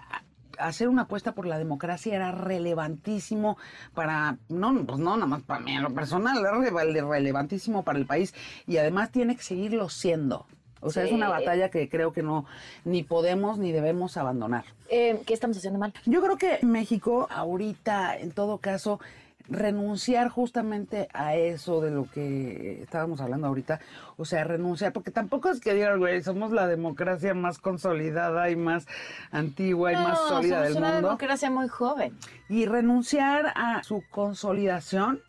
hacer 0.59 0.87
una 0.89 1.01
apuesta 1.01 1.33
por 1.33 1.47
la 1.47 1.57
democracia 1.57 2.15
era 2.15 2.31
relevantísimo 2.31 3.57
para, 3.95 4.37
no, 4.47 4.85
pues 4.85 4.99
no, 4.99 5.15
nada 5.15 5.25
más 5.25 5.41
para 5.41 5.59
mí, 5.61 5.75
en 5.75 5.81
lo 5.81 5.93
personal, 5.93 6.37
era 6.37 6.53
rele- 6.53 7.09
relevantísimo 7.09 7.83
para 7.83 7.97
el 7.97 8.05
país 8.05 8.33
y 8.67 8.77
además 8.77 9.11
tiene 9.11 9.35
que 9.35 9.41
seguirlo 9.43 9.89
siendo. 9.89 10.45
O 10.83 10.91
sea, 10.91 11.03
es 11.03 11.11
una 11.11 11.29
batalla 11.29 11.69
que 11.69 11.89
creo 11.89 12.13
que 12.13 12.23
no, 12.23 12.45
ni 12.85 13.03
podemos 13.03 13.57
ni 13.57 13.71
debemos 13.71 14.17
abandonar. 14.17 14.65
Eh, 14.89 15.21
¿Qué 15.25 15.33
estamos 15.33 15.57
haciendo 15.57 15.79
mal? 15.79 15.93
Yo 16.05 16.21
creo 16.21 16.37
que 16.37 16.59
México 16.61 17.27
ahorita, 17.31 18.17
en 18.17 18.31
todo 18.31 18.57
caso, 18.57 18.99
renunciar 19.49 20.29
justamente 20.29 21.09
a 21.13 21.35
eso 21.35 21.81
de 21.81 21.91
lo 21.91 22.09
que 22.09 22.81
estábamos 22.81 23.19
hablando 23.19 23.47
ahorita, 23.47 23.79
o 24.17 24.25
sea, 24.25 24.43
renunciar, 24.43 24.93
porque 24.93 25.11
tampoco 25.11 25.49
es 25.49 25.59
que 25.59 25.73
digan, 25.73 25.99
güey, 25.99 26.23
somos 26.23 26.51
la 26.51 26.67
democracia 26.67 27.33
más 27.33 27.59
consolidada 27.59 28.49
y 28.49 28.55
más 28.55 28.87
antigua 29.31 29.91
y 29.91 29.95
más 29.95 30.17
sólida 30.19 30.55
somos 30.55 30.63
del 30.69 30.77
una 30.77 30.91
mundo, 30.91 31.07
democracia 31.07 31.49
muy 31.49 31.67
joven. 31.67 32.17
y 32.49 32.65
renunciar 32.65 33.51
a 33.55 33.83
su 33.83 34.03
consolidación, 34.09 35.21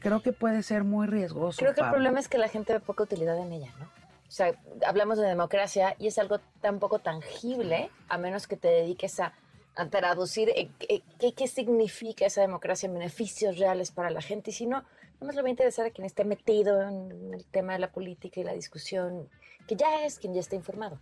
creo 0.00 0.20
que 0.22 0.32
puede 0.32 0.62
ser 0.62 0.84
muy 0.84 1.06
riesgoso. 1.06 1.58
Creo 1.58 1.74
que 1.74 1.80
el 1.80 1.90
problema 1.90 2.18
es 2.18 2.28
que 2.28 2.38
la 2.38 2.48
gente 2.48 2.72
ve 2.72 2.80
poca 2.80 3.04
utilidad 3.04 3.38
en 3.38 3.52
ella, 3.52 3.72
¿no? 3.78 3.93
O 4.34 4.36
sea, 4.36 4.52
hablamos 4.84 5.16
de 5.16 5.28
democracia 5.28 5.94
y 6.00 6.08
es 6.08 6.18
algo 6.18 6.40
tan 6.60 6.80
poco 6.80 6.98
tangible, 6.98 7.88
a 8.08 8.18
menos 8.18 8.48
que 8.48 8.56
te 8.56 8.66
dediques 8.66 9.20
a, 9.20 9.32
traducir 9.90 10.48
eh, 10.48 10.72
eh, 10.88 11.02
qué, 11.36 11.46
significa 11.46 12.26
esa 12.26 12.40
democracia 12.40 12.88
en 12.88 12.94
beneficios 12.94 13.58
reales 13.58 13.92
para 13.92 14.10
la 14.10 14.20
gente. 14.20 14.50
Y 14.50 14.54
si 14.54 14.66
no, 14.66 14.82
no 15.20 15.26
más 15.28 15.36
le 15.36 15.42
va 15.42 15.46
a 15.46 15.50
interesar 15.52 15.86
a 15.86 15.90
quien 15.90 16.04
esté 16.04 16.24
metido 16.24 16.82
en 16.82 17.32
el 17.32 17.44
tema 17.46 17.74
de 17.74 17.78
la 17.78 17.92
política 17.92 18.40
y 18.40 18.42
la 18.42 18.54
discusión, 18.54 19.28
que 19.68 19.76
ya 19.76 20.04
es 20.04 20.18
quien 20.18 20.34
ya 20.34 20.40
está 20.40 20.56
informado. 20.56 20.98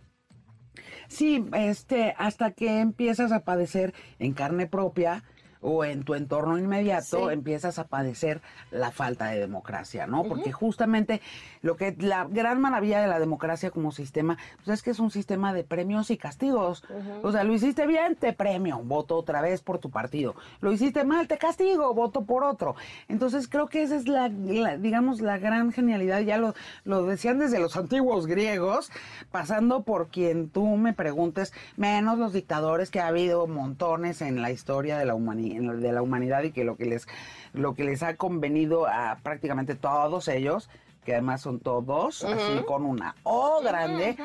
Sí, 1.07 1.43
este, 1.53 2.13
hasta 2.19 2.51
que 2.51 2.81
empiezas 2.81 3.31
a 3.31 3.43
padecer 3.43 3.95
en 4.19 4.33
carne 4.33 4.67
propia 4.67 5.23
o 5.63 5.83
en 5.85 6.03
tu 6.03 6.13
entorno 6.13 6.57
inmediato, 6.59 7.27
Sí. 7.29 7.33
empiezas 7.33 7.79
a 7.79 7.85
padecer 7.85 8.41
la 8.69 8.91
falta 8.91 9.27
de 9.27 9.39
democracia, 9.39 10.05
¿no? 10.05 10.23
Porque 10.25 10.51
justamente 10.51 11.21
lo 11.61 11.77
que 11.77 11.95
la 11.99 12.25
gran 12.25 12.61
maravilla 12.61 13.01
de 13.01 13.07
la 13.07 13.17
democracia 13.19 13.71
como 13.71 13.91
sistema, 13.91 14.37
pues 14.57 14.67
es 14.79 14.83
que 14.83 14.91
es 14.91 14.99
un 14.99 15.09
sistema 15.09 15.53
de 15.53 15.63
premios 15.63 16.11
y 16.11 16.17
castigos. 16.17 16.83
O 17.23 17.31
sea, 17.31 17.43
lo 17.43 17.53
hiciste 17.53 17.87
bien, 17.87 18.15
te 18.15 18.33
premio, 18.33 18.79
voto 18.79 19.15
otra 19.17 19.41
vez 19.41 19.61
por 19.61 19.77
tu 19.79 19.89
partido. 19.89 20.35
Lo 20.61 20.71
hiciste 20.71 21.03
mal, 21.05 21.27
te 21.27 21.37
castigo, 21.37 21.93
voto 21.93 22.25
por 22.25 22.43
otro. 22.43 22.75
Entonces 23.07 23.47
creo 23.47 23.67
que 23.67 23.83
esa 23.83 23.95
es 23.95 24.07
la, 24.07 24.27
la- 24.29 24.77
digamos, 24.77 25.21
la 25.21 25.37
gran 25.37 25.71
genialidad. 25.71 26.19
Ya 26.21 26.37
lo, 26.37 26.53
lo 26.83 27.05
decían 27.05 27.39
desde 27.39 27.59
los 27.59 27.77
antiguos 27.77 28.27
griegos, 28.27 28.91
pasando 29.31 29.83
por 29.83 30.09
quien 30.09 30.49
tú 30.49 30.65
me 30.77 30.93
preguntes, 30.93 31.53
menos 31.77 32.17
los 32.17 32.33
dictadores 32.33 32.89
que 32.91 32.99
ha 32.99 33.07
habido 33.07 33.47
montones 33.47 34.21
en 34.21 34.41
la 34.41 34.51
historia 34.51 34.97
de 34.97 35.05
la, 35.05 35.15
humani- 35.15 35.52
en 35.55 35.67
la- 35.67 35.73
de 35.73 35.91
la 35.91 36.01
humanidad 36.01 36.43
y 36.43 36.51
que 36.51 36.63
lo 36.63 36.75
que 36.77 36.85
les 36.85 37.07
lo 37.53 37.73
que 37.75 37.83
les 37.83 38.01
ha 38.03 38.15
convenido 38.15 38.87
a 38.87 39.17
prácticamente 39.23 39.75
todos 39.75 40.27
ellos, 40.27 40.69
que 41.05 41.13
además 41.13 41.41
son 41.41 41.59
todos, 41.59 42.23
así 42.23 42.63
con 42.65 42.85
una 42.85 43.15
O 43.23 43.61
grande, 43.61 44.17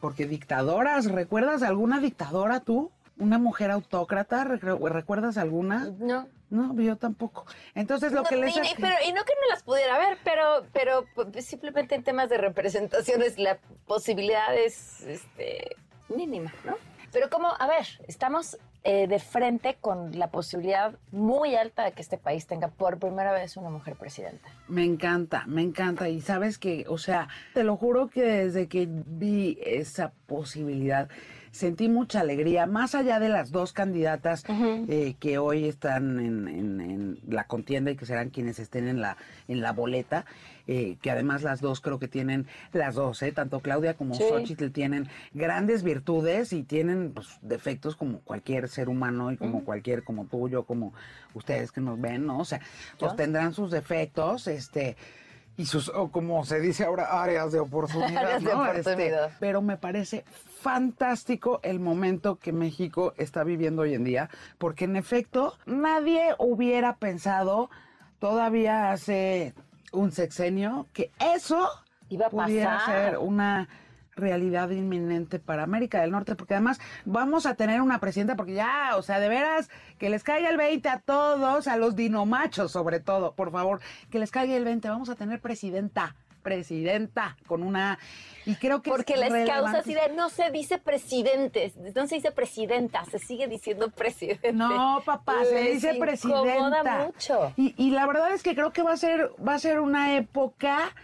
porque 0.00 0.26
dictadoras, 0.26 1.06
¿recuerdas 1.10 1.62
alguna 1.62 2.00
dictadora 2.00 2.60
tú? 2.60 2.90
¿Una 3.18 3.38
mujer 3.38 3.70
autócrata? 3.70 4.44
¿Recu- 4.44 4.88
¿Recuerdas 4.90 5.38
alguna? 5.38 5.90
No. 5.98 6.26
No, 6.50 6.74
yo 6.80 6.96
tampoco. 6.96 7.46
Entonces 7.74 8.12
lo 8.12 8.22
que 8.22 8.36
les... 8.36 8.54
y, 8.56 8.58
y- 8.60 8.74
pero, 8.80 8.94
y 9.08 9.12
no 9.12 9.24
que 9.24 9.32
no 9.40 9.48
las 9.50 9.62
pudiera 9.62 9.98
ver, 9.98 10.18
pero, 10.22 10.66
pero 10.72 11.04
pues, 11.14 11.44
simplemente 11.46 11.94
en 11.94 12.04
temas 12.04 12.28
de 12.28 12.38
representaciones 12.38 13.38
la 13.38 13.58
posibilidad 13.86 14.54
es 14.56 15.00
este, 15.02 15.76
mínima, 16.14 16.52
¿no? 16.64 16.76
Pero 17.14 17.30
como, 17.30 17.46
a 17.56 17.68
ver, 17.68 17.86
estamos 18.08 18.58
eh, 18.82 19.06
de 19.06 19.20
frente 19.20 19.76
con 19.80 20.18
la 20.18 20.32
posibilidad 20.32 20.98
muy 21.12 21.54
alta 21.54 21.84
de 21.84 21.92
que 21.92 22.02
este 22.02 22.18
país 22.18 22.48
tenga 22.48 22.66
por 22.66 22.98
primera 22.98 23.32
vez 23.32 23.56
una 23.56 23.70
mujer 23.70 23.94
presidenta. 23.94 24.48
Me 24.66 24.84
encanta, 24.84 25.44
me 25.46 25.62
encanta. 25.62 26.08
Y 26.08 26.20
sabes 26.20 26.58
que, 26.58 26.84
o 26.88 26.98
sea, 26.98 27.28
te 27.54 27.62
lo 27.62 27.76
juro 27.76 28.08
que 28.10 28.22
desde 28.22 28.66
que 28.66 28.88
vi 28.90 29.56
esa 29.64 30.12
posibilidad, 30.26 31.08
sentí 31.54 31.88
mucha 31.88 32.20
alegría, 32.20 32.66
más 32.66 32.96
allá 32.96 33.20
de 33.20 33.28
las 33.28 33.52
dos 33.52 33.72
candidatas 33.72 34.42
eh, 34.48 35.14
que 35.20 35.38
hoy 35.38 35.68
están 35.68 36.18
en, 36.18 36.48
en- 36.48 36.80
en 36.80 37.18
la 37.28 37.44
contienda 37.44 37.92
y 37.92 37.96
que 37.96 38.06
serán 38.06 38.30
quienes 38.30 38.58
estén 38.58 38.88
en 38.88 39.00
la, 39.00 39.16
en 39.46 39.60
la 39.60 39.70
boleta, 39.72 40.24
eh, 40.66 40.96
que 41.00 41.12
además 41.12 41.42
las 41.44 41.60
dos 41.60 41.80
creo 41.80 42.00
que 42.00 42.08
tienen, 42.08 42.46
las 42.72 42.96
dos, 42.96 43.22
eh, 43.22 43.30
tanto 43.30 43.60
Claudia 43.60 43.94
como 43.94 44.14
Sí. 44.14 44.24
Xochitl 44.28 44.70
tienen 44.70 45.08
grandes 45.32 45.84
virtudes 45.84 46.52
y 46.52 46.64
tienen 46.64 47.12
pues, 47.12 47.38
defectos 47.40 47.94
como 47.94 48.18
cualquier 48.20 48.68
ser 48.68 48.88
humano 48.88 49.30
y 49.30 49.36
como 49.36 49.62
cualquier, 49.64 50.02
como 50.02 50.24
tú, 50.24 50.48
yo, 50.48 50.64
como 50.64 50.92
ustedes 51.34 51.70
que 51.70 51.80
nos 51.80 52.00
ven, 52.00 52.26
¿no? 52.26 52.38
O 52.40 52.44
sea, 52.44 52.60
pues 52.98 53.12
Yo. 53.12 53.16
tendrán 53.16 53.54
sus 53.54 53.70
defectos, 53.70 54.48
este 54.48 54.96
y 55.56 55.66
sus, 55.66 55.88
o 55.88 56.08
como 56.10 56.44
se 56.44 56.58
dice 56.58 56.82
ahora, 56.84 57.22
áreas 57.22 57.52
de 57.52 57.60
oportunidad. 57.60 58.16
Áreas 58.24 58.42
de 58.42 58.52
¿no? 58.52 58.66
Este, 58.66 58.80
oportunidad. 58.80 59.30
pero 59.38 59.62
me 59.62 59.76
parece 59.76 60.24
fantástico 60.64 61.60
el 61.62 61.78
momento 61.78 62.36
que 62.36 62.50
México 62.50 63.12
está 63.18 63.44
viviendo 63.44 63.82
hoy 63.82 63.92
en 63.92 64.02
día, 64.02 64.30
porque 64.56 64.86
en 64.86 64.96
efecto 64.96 65.58
nadie 65.66 66.34
hubiera 66.38 66.96
pensado 66.96 67.68
todavía 68.18 68.90
hace 68.90 69.52
un 69.92 70.10
sexenio 70.10 70.88
que 70.94 71.10
eso 71.20 71.68
Iba 72.08 72.28
a 72.28 72.30
pudiera 72.30 72.78
pasar. 72.78 73.10
ser 73.10 73.18
una 73.18 73.68
realidad 74.16 74.70
inminente 74.70 75.38
para 75.38 75.64
América 75.64 76.00
del 76.00 76.12
Norte, 76.12 76.34
porque 76.34 76.54
además 76.54 76.80
vamos 77.04 77.44
a 77.44 77.56
tener 77.56 77.82
una 77.82 77.98
presidenta, 78.00 78.34
porque 78.34 78.54
ya, 78.54 78.92
o 78.96 79.02
sea, 79.02 79.20
de 79.20 79.28
veras, 79.28 79.68
que 79.98 80.08
les 80.08 80.22
caiga 80.24 80.48
el 80.48 80.56
20 80.56 80.88
a 80.88 81.00
todos, 81.00 81.68
a 81.68 81.76
los 81.76 81.94
dinomachos 81.94 82.72
sobre 82.72 83.00
todo, 83.00 83.34
por 83.34 83.52
favor, 83.52 83.80
que 84.10 84.18
les 84.18 84.30
caiga 84.30 84.56
el 84.56 84.64
20, 84.64 84.88
vamos 84.88 85.10
a 85.10 85.14
tener 85.14 85.40
presidenta, 85.40 86.16
presidenta, 86.44 87.36
con 87.48 87.64
una... 87.64 87.98
Y 88.46 88.56
creo 88.56 88.82
que 88.82 88.90
Porque 88.90 89.16
les 89.16 89.30
causa 89.30 89.72
relevante- 89.72 89.78
así 89.78 89.94
de, 89.94 90.14
no 90.14 90.28
se 90.28 90.50
dice 90.50 90.76
presidente, 90.78 91.72
no 91.96 92.06
se 92.06 92.16
dice 92.16 92.30
presidenta, 92.30 93.04
se 93.06 93.18
sigue 93.18 93.48
diciendo 93.48 93.90
presidente. 93.90 94.52
No, 94.52 95.02
papá, 95.04 95.44
se 95.44 95.58
dice 95.72 95.94
incomoda 95.94 96.06
presidenta. 96.06 97.04
mucho. 97.06 97.52
Y, 97.56 97.74
y 97.78 97.90
la 97.90 98.06
verdad 98.06 98.32
es 98.34 98.42
que 98.42 98.54
creo 98.54 98.70
que 98.72 98.82
va 98.82 98.92
a 98.92 98.96
ser, 98.98 99.30
va 99.46 99.54
a 99.54 99.58
ser 99.58 99.80
una 99.80 100.16
época, 100.16 100.94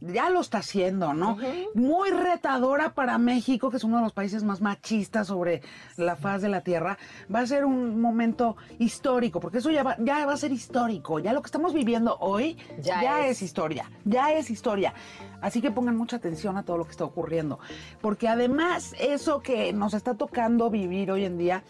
ya 0.00 0.30
lo 0.30 0.40
está 0.40 0.58
haciendo, 0.58 1.12
¿no? 1.12 1.38
Muy 1.74 2.10
retadora 2.10 2.94
para 2.94 3.18
México, 3.18 3.70
que 3.70 3.78
es 3.78 3.84
uno 3.84 3.96
de 3.96 4.02
los 4.04 4.12
países 4.12 4.44
más 4.44 4.60
machistas 4.60 5.26
sobre 5.26 5.62
la 5.96 6.16
faz 6.16 6.42
de 6.42 6.48
la 6.48 6.60
tierra. 6.60 6.98
Va 7.34 7.40
a 7.40 7.46
ser 7.46 7.64
un 7.64 8.00
momento 8.00 8.56
histórico, 8.78 9.40
porque 9.40 9.58
eso 9.58 9.70
ya 9.70 9.82
va, 9.82 9.96
ya 9.98 10.24
va 10.26 10.34
a 10.34 10.36
ser 10.36 10.52
histórico. 10.52 11.18
Ya 11.18 11.32
lo 11.32 11.42
que 11.42 11.46
estamos 11.46 11.74
viviendo 11.74 12.16
hoy 12.20 12.56
Ya 12.80 13.02
ya, 13.02 13.26
es. 13.26 13.38
es 13.38 13.42
historia, 13.42 13.90
ya 14.04 14.32
es 14.32 14.50
historia. 14.50 14.94
Así 15.40 15.60
que 15.60 15.70
pongan 15.70 15.96
mucha 15.96 16.16
atención 16.16 16.56
a 16.56 16.64
todo 16.64 16.78
lo 16.78 16.84
que 16.84 16.90
está 16.90 17.04
ocurriendo, 17.04 17.58
porque 18.00 18.28
además 18.28 18.94
eso 18.98 19.40
que 19.40 19.72
nos 19.72 19.94
está 19.94 20.14
tocando 20.14 20.68
vivir 20.70 21.10
hoy 21.12 21.24
en 21.24 21.38
día, 21.38 21.62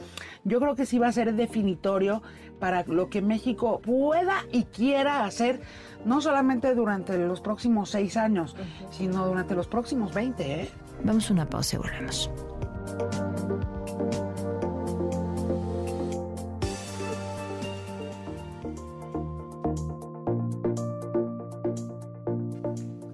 yo 0.44 0.58
creo 0.61 0.75
que 0.75 0.87
sí 0.87 0.99
va 0.99 1.08
a 1.08 1.12
ser 1.12 1.35
definitorio 1.35 2.23
para 2.58 2.85
lo 2.85 3.08
que 3.08 3.23
México 3.23 3.80
pueda 3.80 4.44
y 4.52 4.64
quiera 4.64 5.25
hacer, 5.25 5.61
no 6.05 6.21
solamente 6.21 6.75
durante 6.75 7.17
los 7.19 7.40
próximos 7.40 7.90
seis 7.90 8.17
años, 8.17 8.57
sino 8.90 9.26
durante 9.26 9.55
los 9.55 9.67
próximos 9.67 10.12
20, 10.14 10.62
¿eh? 10.62 10.71
Vamos 11.05 11.31
a 11.31 11.33
una 11.33 11.47
pausa 11.47 11.76
y 11.76 11.78
volvemos. 11.78 12.31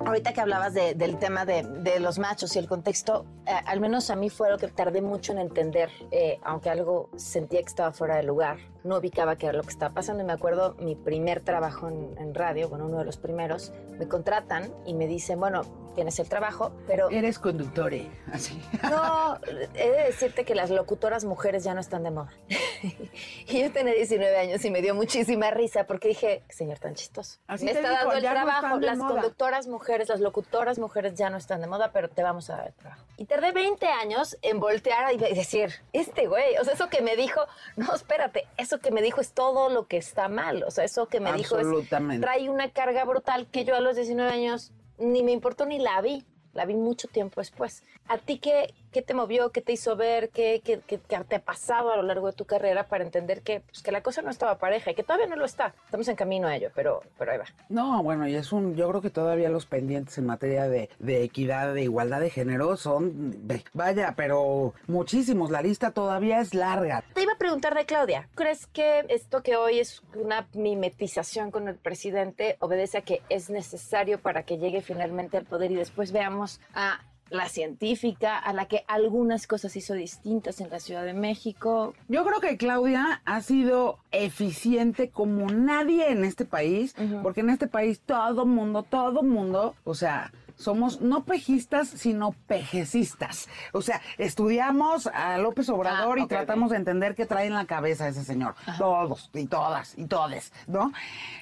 Ahorita 0.06 0.32
que 0.32 0.40
hablabas 0.40 0.74
de- 0.74 0.94
del 0.94 1.18
tema 1.18 1.44
de, 1.46 1.62
de 1.62 1.98
los 1.98 2.18
machos 2.18 2.54
y 2.56 2.58
el 2.58 2.68
contexto, 2.68 3.24
eh, 3.46 3.52
al 3.66 3.80
menos 3.80 4.10
a 4.10 4.16
mí 4.16 4.28
fue 4.28 4.50
lo 4.50 4.58
que 4.58 4.68
tardé 4.68 5.00
mucho 5.00 5.32
en 5.32 5.38
entender, 5.38 5.90
eh, 6.10 6.38
aunque 6.44 6.68
algo 6.70 7.08
sentía 7.16 7.60
que 7.60 7.68
estaba 7.68 7.90
fuera 7.92 8.16
de 8.16 8.22
lugar, 8.22 8.58
no 8.84 8.98
ubicaba 8.98 9.36
qué 9.36 9.46
era 9.46 9.56
lo 9.56 9.62
que 9.64 9.70
estaba 9.70 9.94
pasando. 9.94 10.22
Y 10.22 10.26
me 10.26 10.32
acuerdo 10.32 10.74
mi 10.78 10.94
primer 10.94 11.40
trabajo 11.40 11.88
en, 11.88 12.14
en 12.18 12.34
radio, 12.34 12.68
bueno, 12.68 12.86
uno 12.86 12.98
de 12.98 13.04
los 13.04 13.16
primeros, 13.16 13.72
me 13.98 14.06
contratan 14.06 14.72
y 14.86 14.94
me 14.94 15.06
dicen, 15.06 15.40
bueno, 15.40 15.62
tienes 15.94 16.18
el 16.18 16.28
trabajo, 16.28 16.72
pero 16.88 17.08
Eres 17.10 17.38
conductore, 17.38 18.10
así. 18.32 18.60
no, 18.82 19.38
he 19.74 19.90
de 19.90 20.02
decirte 20.06 20.44
que 20.44 20.56
las 20.56 20.70
locutoras 20.70 21.24
mujeres 21.24 21.62
ya 21.62 21.72
no 21.72 21.80
están 21.80 22.02
de 22.02 22.10
moda. 22.10 22.32
y 22.82 23.62
yo 23.62 23.70
tenía 23.72 23.94
19 23.94 24.36
años 24.36 24.64
y 24.64 24.70
me 24.70 24.82
dio 24.82 24.94
muchísima 24.94 25.50
risa 25.52 25.86
porque 25.86 26.08
dije, 26.08 26.42
"Qué 26.48 26.52
señor 26.52 26.78
tan 26.80 26.94
chistoso. 26.94 27.38
Así 27.46 27.64
me 27.64 27.70
está 27.70 27.90
dando 27.90 28.12
el 28.12 28.24
no 28.24 28.30
trabajo. 28.30 28.80
las 28.80 28.98
moda. 28.98 29.08
conductoras 29.12 29.66
mujeres, 29.68 30.08
las 30.08 30.18
locutoras 30.20 30.78
mujeres 30.80 31.14
ya 31.14 31.30
no 31.30 31.36
están 31.36 31.60
de 31.60 31.68
moda, 31.68 31.92
pero 31.92 32.08
te 32.08 32.22
vamos 32.24 32.50
a 32.50 32.56
dar 32.56 32.66
el 32.68 32.74
trabajo. 32.74 33.04
Y 33.16 33.26
tardé 33.26 33.52
20 33.52 33.86
años 33.86 34.36
en 34.42 34.58
voltear 34.58 35.12
y 35.14 35.16
decir, 35.18 35.72
este 35.92 36.26
güey, 36.26 36.56
o 36.60 36.64
sea, 36.64 36.74
eso 36.74 36.88
que 36.88 37.02
me 37.02 37.14
dijo, 37.16 37.40
no, 37.76 37.94
espérate, 37.94 38.48
eso 38.56 38.73
que 38.80 38.90
me 38.90 39.02
dijo 39.02 39.20
es 39.20 39.32
todo 39.32 39.68
lo 39.68 39.86
que 39.86 39.96
está 39.96 40.28
mal. 40.28 40.64
O 40.64 40.70
sea, 40.70 40.84
eso 40.84 41.06
que 41.08 41.20
me 41.20 41.32
dijo 41.32 41.56
es, 41.56 41.66
Absolutamente. 41.66 42.24
trae 42.24 42.48
una 42.48 42.70
carga 42.70 43.04
brutal 43.04 43.46
que 43.50 43.64
yo 43.64 43.74
a 43.74 43.80
los 43.80 43.96
19 43.96 44.30
años 44.30 44.72
ni 44.98 45.22
me 45.22 45.32
importó 45.32 45.66
ni 45.66 45.78
la 45.78 46.00
vi. 46.00 46.24
La 46.52 46.66
vi 46.66 46.74
mucho 46.74 47.08
tiempo 47.08 47.40
después. 47.40 47.82
¿A 48.06 48.18
ti 48.18 48.38
qué, 48.38 48.74
¿Qué 48.94 49.02
te 49.02 49.12
movió? 49.12 49.50
¿Qué 49.50 49.60
te 49.60 49.72
hizo 49.72 49.96
ver? 49.96 50.30
¿Qué, 50.30 50.62
qué, 50.64 50.80
qué- 50.86 51.00
qué 51.00 51.18
te 51.24 51.34
ha 51.36 51.40
pasado 51.42 51.90
a 51.92 51.96
lo 51.96 52.04
largo 52.04 52.28
de 52.28 52.32
tu 52.32 52.44
carrera 52.44 52.86
para 52.86 53.02
entender 53.02 53.42
que, 53.42 53.58
pues, 53.60 53.82
que 53.82 53.90
la 53.90 54.04
cosa 54.04 54.22
no 54.22 54.30
estaba 54.30 54.56
pareja 54.56 54.92
y 54.92 54.94
que 54.94 55.02
todavía 55.02 55.26
no 55.26 55.34
lo 55.34 55.44
está? 55.44 55.74
Estamos 55.86 56.06
en 56.06 56.14
camino 56.14 56.46
a 56.46 56.54
ello, 56.54 56.70
pero, 56.76 57.02
pero 57.18 57.32
ahí 57.32 57.38
va. 57.38 57.44
No, 57.68 58.00
bueno, 58.04 58.28
y 58.28 58.36
es 58.36 58.52
un, 58.52 58.76
yo 58.76 58.88
creo 58.88 59.02
que 59.02 59.10
todavía 59.10 59.48
los 59.48 59.66
pendientes 59.66 60.16
en 60.18 60.26
materia 60.26 60.68
de, 60.68 60.88
de 61.00 61.24
equidad, 61.24 61.74
de 61.74 61.82
igualdad 61.82 62.20
de 62.20 62.30
género 62.30 62.76
son, 62.76 63.36
vaya, 63.72 64.14
pero 64.16 64.74
muchísimos, 64.86 65.50
la 65.50 65.60
lista 65.60 65.90
todavía 65.90 66.38
es 66.40 66.54
larga. 66.54 67.02
Te 67.14 67.22
iba 67.24 67.32
a 67.32 67.38
preguntar 67.38 67.74
de 67.74 67.86
Claudia. 67.86 68.28
¿Crees 68.36 68.68
que 68.68 69.04
esto 69.08 69.42
que 69.42 69.56
hoy 69.56 69.80
es 69.80 70.02
una 70.14 70.46
mimetización 70.54 71.50
con 71.50 71.66
el 71.66 71.74
presidente 71.74 72.56
obedece 72.60 72.98
a 72.98 73.00
que 73.02 73.22
es 73.28 73.50
necesario 73.50 74.20
para 74.20 74.44
que 74.44 74.58
llegue 74.58 74.82
finalmente 74.82 75.36
al 75.36 75.46
poder 75.46 75.72
y 75.72 75.74
después 75.74 76.12
veamos 76.12 76.60
a 76.74 77.00
la 77.30 77.48
científica, 77.48 78.38
a 78.38 78.52
la 78.52 78.66
que 78.66 78.84
algunas 78.86 79.46
cosas 79.46 79.76
hizo 79.76 79.94
distintas 79.94 80.60
en 80.60 80.70
la 80.70 80.80
Ciudad 80.80 81.04
de 81.04 81.14
México? 81.14 81.94
Yo 82.08 82.24
creo 82.24 82.40
que 82.40 82.56
Claudia 82.56 83.22
ha 83.24 83.40
sido 83.40 83.98
eficiente 84.12 85.10
como 85.10 85.46
nadie 85.46 86.10
en 86.10 86.24
este 86.24 86.44
país, 86.44 86.94
porque 87.22 87.40
en 87.40 87.50
este 87.50 87.66
país 87.66 88.00
todo 88.00 88.46
mundo, 88.46 88.82
todo 88.82 89.22
mundo, 89.22 89.74
o 89.84 89.94
sea, 89.94 90.32
somos 90.56 91.00
no 91.00 91.24
pejistas, 91.24 91.88
sino 91.88 92.32
pejecistas. 92.46 93.48
O 93.72 93.82
sea, 93.82 94.00
estudiamos 94.18 95.06
a 95.08 95.38
López 95.38 95.68
Obrador 95.68 96.18
Ah, 96.18 96.22
y 96.22 96.26
tratamos 96.26 96.70
de 96.70 96.76
entender 96.76 97.14
qué 97.14 97.26
trae 97.26 97.46
en 97.46 97.54
la 97.54 97.66
cabeza 97.66 98.08
ese 98.08 98.24
señor. 98.24 98.54
Todos 98.78 99.30
y 99.34 99.46
todas 99.46 99.96
y 99.96 100.06
todes, 100.06 100.52
¿no? 100.66 100.92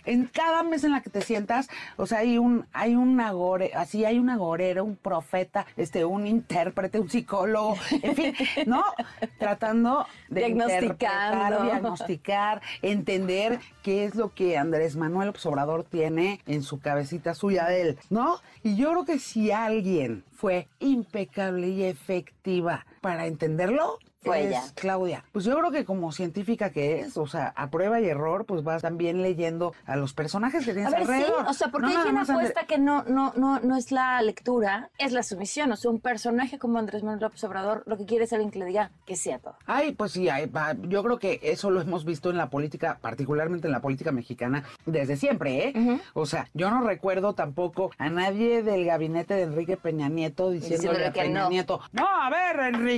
En 0.04 0.26
cada 0.26 0.62
mes 0.62 0.85
en 0.85 0.92
la 0.92 1.00
que 1.00 1.11
te 1.11 1.21
sientas, 1.23 1.69
o 1.97 2.07
sea, 2.07 2.19
hay 2.19 2.38
un, 2.38 2.66
hay 2.73 2.95
un 2.95 3.21
agore, 3.21 3.73
así 3.75 4.04
hay 4.04 4.19
un 4.19 4.31
agorero, 4.31 4.85
un 4.85 4.97
profeta, 4.97 5.66
este, 5.76 6.04
un 6.04 6.26
intérprete, 6.26 7.00
un 7.00 7.11
psicólogo, 7.11 7.76
en 7.90 8.16
fin, 8.16 8.35
¿no? 8.66 8.85
Tratando 9.38 10.07
de 10.28 10.49
interpretar, 10.49 11.62
diagnosticar, 11.62 12.62
entender 12.83 13.61
qué 13.83 14.04
es 14.04 14.14
lo 14.14 14.33
que 14.35 14.57
Andrés 14.59 14.97
Manuel 14.97 15.28
López 15.28 15.45
Obrador 15.47 15.85
tiene 15.85 16.40
en 16.47 16.62
su 16.62 16.81
cabecita 16.81 17.35
suya 17.35 17.66
de 17.66 17.83
él, 17.83 17.99
¿no? 18.11 18.40
Y 18.62 18.76
yo 18.76 18.90
creo 18.90 19.01
que 19.04 19.18
si 19.18 19.50
alguien 19.50 20.25
fue 20.32 20.68
impecable 20.80 21.68
y 21.68 21.85
efectiva 21.85 22.87
para 23.02 23.26
entenderlo, 23.26 23.99
Fue 24.23 24.40
es 24.44 24.47
ella. 24.50 24.62
Claudia. 24.76 25.25
Pues 25.32 25.44
yo 25.44 25.59
creo 25.59 25.73
que 25.73 25.85
como 25.85 26.12
científica 26.12 26.71
que 26.71 27.00
es, 27.00 27.16
o 27.16 27.26
sea, 27.26 27.52
a 27.56 27.68
prueba 27.71 28.00
y 28.00 28.09
error, 28.09 28.47
pues 28.47 28.62
vas 28.62 28.80
también 28.80 29.21
leyendo 29.21 29.75
a 29.85 29.97
los 29.97 30.14
personajes 30.14 30.64
que 30.64 30.71
A 30.71 30.75
tienes 30.75 30.92
ver, 30.92 31.04
sí, 31.04 31.12
alrededor. 31.12 31.44
o 31.49 31.52
sea, 31.52 31.68
porque 31.68 31.88
No 31.88 31.99
hay 31.99 32.04
quien 32.04 32.16
apuesta 32.18 32.64
que 32.66 32.78
no, 32.78 33.02
no, 33.02 33.32
no, 33.37 33.59
no 33.59 33.76
es 33.76 33.90
la 33.90 34.23
lectura, 34.23 34.90
es 34.99 35.11
la 35.12 35.25
sumisión. 35.25 35.73
O 35.73 35.76
sea, 35.76 35.90
un 35.90 35.99
personaje 36.00 36.59
como 36.61 36.78
Andrés 36.78 37.02
Manuel 37.02 37.21
López 37.21 37.42
Obrador 37.42 37.82
lo 37.87 37.97
que 37.99 38.06
quiere 38.06 38.25
es 38.25 38.32
alguien 38.32 38.52
que 38.52 38.61
le 38.61 38.66
diga 38.66 38.92
que 39.04 39.16
sea 39.16 39.40
todo. 39.40 39.56
Ay, 39.66 39.92
pues 39.92 40.12
sí, 40.12 40.28
ay, 40.28 40.49
yo 40.82 41.02
creo 41.02 41.18
que 41.18 41.40
eso 41.42 41.71
lo 41.71 41.80
hemos 41.80 42.04
visto 42.04 42.30
en 42.30 42.37
la 42.37 42.49
política, 42.49 42.99
particularmente 43.00 43.66
en 43.66 43.73
la 43.73 43.80
política 43.80 44.12
mexicana, 44.12 44.62
desde 44.87 45.16
siempre, 45.16 45.68
¿eh? 45.68 46.00
O 46.14 46.26
sea, 46.26 46.47
yo 46.54 46.71
no 46.71 46.87
recuerdo 46.87 47.35
tampoco 47.35 47.90
a 47.99 48.09
nadie 48.09 48.62
del 48.62 48.85
gabinete 48.85 49.35
de 49.35 49.42
Enrique 49.42 49.76
Peña 49.76 50.09
Nieto 50.09 50.50
diciéndole 50.52 50.76
Diciéndole 50.78 51.06
a 51.09 51.12
que 51.12 51.21
Peña 51.23 51.40
no. 51.42 51.49
Nieto, 51.50 51.80
no, 51.90 52.06
a 52.06 52.30
ver, 52.30 52.75
Enrique, 52.75 52.92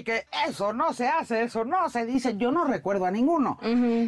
eso 0.46 0.72
no 0.72 0.92
se 0.92 1.06
hace, 1.08 1.42
eso 1.44 1.64
no 1.64 1.88
se 1.90 2.06
dice. 2.06 2.36
Yo 2.36 2.50
no 2.50 2.64
recuerdo 2.64 3.04
a 3.06 3.10
ninguno. 3.10 3.58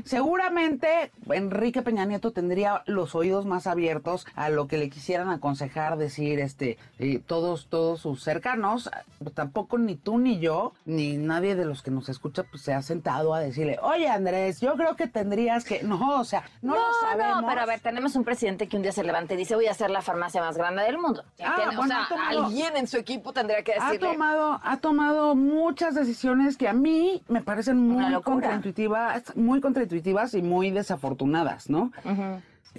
Seguramente 0.04 1.10
Enrique 1.30 1.82
Peña 1.82 2.04
Nieto 2.06 2.30
tendría 2.32 2.82
los 2.86 3.14
oídos 3.14 3.44
más 3.46 3.66
abiertos 3.66 4.26
a 4.34 4.48
lo 4.48 4.66
que 4.66 4.78
le 4.78 4.88
quisieran 4.88 5.28
aconsejar, 5.28 5.98
decir, 5.98 6.40
este, 6.40 6.78
eh, 6.98 7.20
todos, 7.26 7.66
todos 7.68 8.00
sus 8.00 8.22
cercanos. 8.22 8.90
Tampoco 9.34 9.78
ni 9.78 9.96
tú 9.96 10.18
ni 10.18 10.38
yo, 10.38 10.72
ni 10.84 11.16
nadie 11.16 11.54
de 11.54 11.64
los 11.64 11.82
que 11.82 11.90
nos 11.90 12.08
escucha, 12.08 12.44
pues 12.44 12.62
se 12.62 12.72
ha 12.72 12.82
sentado 12.82 13.34
a 13.34 13.40
decirle, 13.40 13.78
oye 13.82 14.08
Andrés, 14.08 14.60
yo 14.60 14.74
creo 14.76 14.96
que 14.96 15.06
tendrías 15.06 15.64
que, 15.64 15.82
no, 15.82 16.18
o 16.20 16.24
sea, 16.24 16.44
no, 16.62 16.74
lo 16.74 16.80
sabemos. 17.02 17.42
no, 17.42 17.48
pero 17.48 17.60
a 17.60 17.66
ver, 17.66 17.80
tenemos 17.80 18.14
un 18.16 18.24
presidente 18.24 18.68
que 18.68 18.76
un 18.76 18.82
día 18.82 18.92
se 18.92 19.02
levanta 19.04 19.34
y 19.34 19.36
dice, 19.36 19.54
voy 19.54 19.66
a 19.66 19.72
hacer 19.72 19.90
la 19.90 20.02
farmacia 20.02 20.40
más 20.40 20.56
grande 20.56 20.82
del 20.82 20.98
mundo. 20.98 21.24
Ah, 21.44 21.54
Tiene- 21.56 21.74
o 21.74 21.76
bueno, 21.76 21.94
sea, 21.94 22.04
ha 22.04 22.08
tomado- 22.08 22.44
alguien 22.46 22.76
en 22.76 22.86
su 22.86 22.96
equipo 22.96 23.32
tendría 23.32 23.62
que 23.62 23.72
ha 23.74 23.86
decirle. 23.90 24.12
tomado, 24.12 24.60
ha 24.62 24.76
tomado 24.78 25.34
muchas 25.76 25.94
decisiones 25.94 26.56
que 26.56 26.68
a 26.68 26.72
mí 26.72 27.22
me 27.28 27.42
parecen 27.42 27.76
muy 27.76 28.22
contraintuitivas, 28.22 29.36
muy 29.36 29.60
contraintuitivas 29.60 30.32
y 30.32 30.40
muy 30.40 30.70
desafortunadas, 30.70 31.68
¿no? 31.68 31.92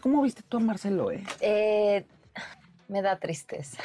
¿Cómo 0.01 0.23
viste 0.23 0.41
tú 0.49 0.57
a 0.57 0.61
Marcelo, 0.61 1.11
eh? 1.11 1.23
Eh, 1.39 2.07
me 2.87 3.03
da 3.03 3.19
tristeza. 3.19 3.77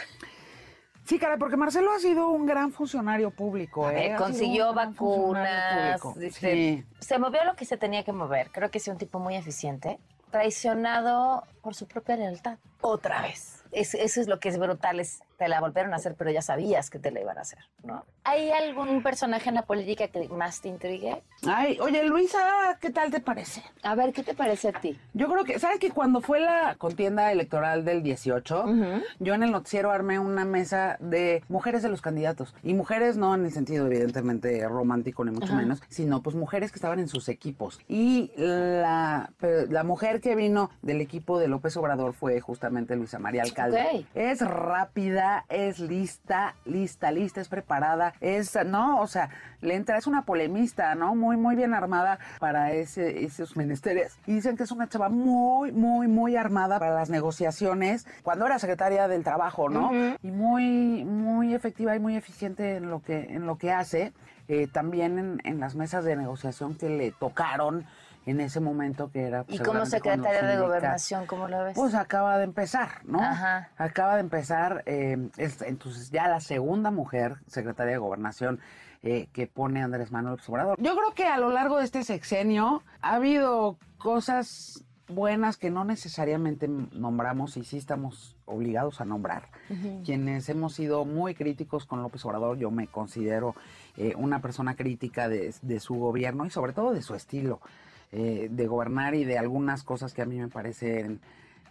Sí, 1.04 1.18
caray, 1.18 1.36
porque 1.36 1.58
Marcelo 1.58 1.92
ha 1.92 1.98
sido 1.98 2.30
un 2.30 2.46
gran 2.46 2.72
funcionario 2.72 3.30
público, 3.30 3.86
A 3.86 3.92
¿eh? 3.92 4.08
ver, 4.08 4.16
consiguió 4.16 4.72
vacunas, 4.72 6.00
Sí. 6.30 6.82
se 7.00 7.18
movió 7.18 7.44
lo 7.44 7.54
que 7.54 7.66
se 7.66 7.76
tenía 7.76 8.04
que 8.04 8.12
mover. 8.12 8.48
Creo 8.50 8.70
que 8.70 8.78
es 8.78 8.88
un 8.88 8.96
tipo 8.96 9.18
muy 9.18 9.36
eficiente, 9.36 9.98
traicionado 10.30 11.44
por 11.60 11.74
su 11.74 11.86
propia 11.86 12.16
lealtad. 12.16 12.56
Otra 12.80 13.20
vez. 13.20 13.62
Es- 13.72 13.92
eso 13.94 14.22
es 14.22 14.26
lo 14.28 14.40
que 14.40 14.48
es 14.48 14.58
brutal, 14.58 15.00
es, 15.00 15.20
te 15.42 15.48
la 15.48 15.60
volvieron 15.60 15.92
a 15.92 15.96
hacer, 15.96 16.14
pero 16.14 16.30
ya 16.30 16.40
sabías 16.40 16.88
que 16.88 17.00
te 17.00 17.10
la 17.10 17.20
iban 17.20 17.36
a 17.36 17.40
hacer, 17.40 17.58
¿no? 17.82 18.04
¿Hay 18.22 18.52
algún 18.52 19.02
personaje 19.02 19.48
en 19.48 19.56
la 19.56 19.62
política 19.62 20.06
que 20.06 20.28
más 20.28 20.60
te 20.60 20.68
intrigue? 20.68 21.20
Ay, 21.44 21.78
oye, 21.80 22.04
Luisa, 22.04 22.78
¿qué 22.80 22.90
tal 22.90 23.10
te 23.10 23.18
parece? 23.18 23.60
A 23.82 23.96
ver, 23.96 24.12
¿qué 24.12 24.22
te 24.22 24.34
parece 24.34 24.68
a 24.68 24.72
ti? 24.72 24.96
Yo 25.14 25.28
creo 25.28 25.42
que, 25.42 25.58
¿sabes 25.58 25.80
que 25.80 25.90
cuando 25.90 26.20
fue 26.20 26.38
la 26.38 26.76
contienda 26.78 27.32
electoral 27.32 27.84
del 27.84 28.04
18, 28.04 28.66
yo 29.18 29.34
en 29.34 29.42
el 29.42 29.50
noticiero 29.50 29.90
armé 29.90 30.20
una 30.20 30.44
mesa 30.44 30.96
de 31.00 31.42
mujeres 31.48 31.82
de 31.82 31.88
los 31.88 32.00
candidatos? 32.00 32.54
Y 32.62 32.74
mujeres 32.74 33.16
no 33.16 33.34
en 33.34 33.44
el 33.44 33.50
sentido 33.50 33.86
evidentemente 33.86 34.64
romántico 34.68 35.24
ni 35.24 35.32
mucho 35.32 35.56
menos, 35.56 35.82
sino 35.88 36.22
pues 36.22 36.36
mujeres 36.36 36.70
que 36.70 36.76
estaban 36.76 37.00
en 37.00 37.08
sus 37.08 37.28
equipos. 37.28 37.80
Y 37.88 38.30
la, 38.36 39.32
la 39.40 39.82
mujer 39.82 40.20
que 40.20 40.36
vino 40.36 40.70
del 40.82 41.00
equipo 41.00 41.40
de 41.40 41.48
López 41.48 41.76
Obrador 41.76 42.12
fue 42.12 42.40
justamente 42.40 42.94
Luisa 42.94 43.18
María 43.18 43.42
Alcalde. 43.42 43.82
Ok. 43.92 44.06
Es 44.14 44.40
rápida, 44.40 45.31
es 45.48 45.78
lista, 45.78 46.54
lista, 46.64 47.10
lista, 47.10 47.40
es 47.40 47.48
preparada, 47.48 48.14
es, 48.20 48.56
no, 48.64 49.00
o 49.00 49.06
sea, 49.06 49.30
le 49.60 49.74
entra, 49.74 49.98
es 49.98 50.06
una 50.06 50.24
polemista, 50.24 50.94
¿no? 50.94 51.14
Muy, 51.14 51.36
muy 51.36 51.56
bien 51.56 51.74
armada 51.74 52.18
para 52.38 52.72
ese, 52.72 53.24
esos 53.24 53.56
menesteres. 53.56 54.18
Y 54.26 54.34
dicen 54.34 54.56
que 54.56 54.64
es 54.64 54.72
una 54.72 54.88
chava 54.88 55.08
muy, 55.08 55.72
muy, 55.72 56.08
muy 56.08 56.36
armada 56.36 56.78
para 56.78 56.94
las 56.94 57.10
negociaciones 57.10 58.06
cuando 58.22 58.46
era 58.46 58.58
secretaria 58.58 59.08
del 59.08 59.24
trabajo, 59.24 59.68
¿no? 59.68 59.90
Y 60.22 60.30
muy, 60.30 61.04
muy 61.04 61.54
efectiva 61.54 61.94
y 61.96 62.00
muy 62.00 62.16
eficiente 62.16 62.76
en 62.76 62.90
lo 62.90 63.00
que, 63.00 63.34
en 63.34 63.46
lo 63.46 63.56
que 63.56 63.72
hace. 63.72 64.12
Eh, 64.48 64.66
también 64.66 65.18
en, 65.18 65.40
en 65.44 65.60
las 65.60 65.76
mesas 65.76 66.04
de 66.04 66.16
negociación 66.16 66.74
que 66.74 66.88
le 66.88 67.12
tocaron 67.12 67.86
en 68.26 68.40
ese 68.40 68.60
momento 68.60 69.10
que 69.10 69.22
era... 69.22 69.44
pues, 69.44 69.60
Y 69.60 69.62
como 69.62 69.84
secretaria 69.86 70.42
de 70.42 70.58
gobernación, 70.58 71.26
¿cómo 71.26 71.48
lo 71.48 71.64
ves? 71.64 71.74
Pues 71.74 71.94
acaba 71.94 72.38
de 72.38 72.44
empezar, 72.44 73.04
¿no? 73.04 73.20
Ajá. 73.20 73.70
Acaba 73.76 74.14
de 74.14 74.20
empezar, 74.20 74.82
eh, 74.86 75.28
es 75.36 75.60
entonces 75.62 76.10
ya 76.10 76.28
la 76.28 76.40
segunda 76.40 76.90
mujer 76.90 77.36
secretaria 77.46 77.92
de 77.92 77.98
gobernación 77.98 78.60
eh, 79.02 79.28
que 79.32 79.48
pone 79.48 79.82
Andrés 79.82 80.12
Manuel 80.12 80.32
López 80.34 80.48
Obrador. 80.48 80.76
Yo 80.80 80.94
creo 80.94 81.12
que 81.14 81.26
a 81.26 81.38
lo 81.38 81.50
largo 81.50 81.78
de 81.78 81.84
este 81.84 82.04
sexenio 82.04 82.82
ha 83.00 83.14
habido 83.14 83.76
cosas 83.98 84.84
buenas 85.08 85.56
que 85.56 85.70
no 85.70 85.84
necesariamente 85.84 86.68
nombramos 86.68 87.56
y 87.56 87.64
sí 87.64 87.76
estamos 87.76 88.36
obligados 88.46 89.00
a 89.00 89.04
nombrar. 89.04 89.48
Quienes 90.04 90.48
hemos 90.48 90.74
sido 90.74 91.04
muy 91.04 91.34
críticos 91.34 91.84
con 91.84 92.02
López 92.02 92.24
Obrador, 92.24 92.56
yo 92.58 92.70
me 92.70 92.86
considero 92.86 93.54
eh, 93.96 94.14
una 94.16 94.40
persona 94.40 94.74
crítica 94.74 95.28
de, 95.28 95.54
de 95.62 95.80
su 95.80 95.94
gobierno 95.94 96.46
y 96.46 96.50
sobre 96.50 96.72
todo 96.72 96.92
de 96.92 97.02
su 97.02 97.14
estilo 97.14 97.60
eh, 98.12 98.48
de 98.50 98.66
gobernar 98.66 99.14
y 99.14 99.24
de 99.24 99.38
algunas 99.38 99.82
cosas 99.82 100.12
que 100.14 100.22
a 100.22 100.26
mí 100.26 100.38
me 100.38 100.48
parecen 100.48 101.20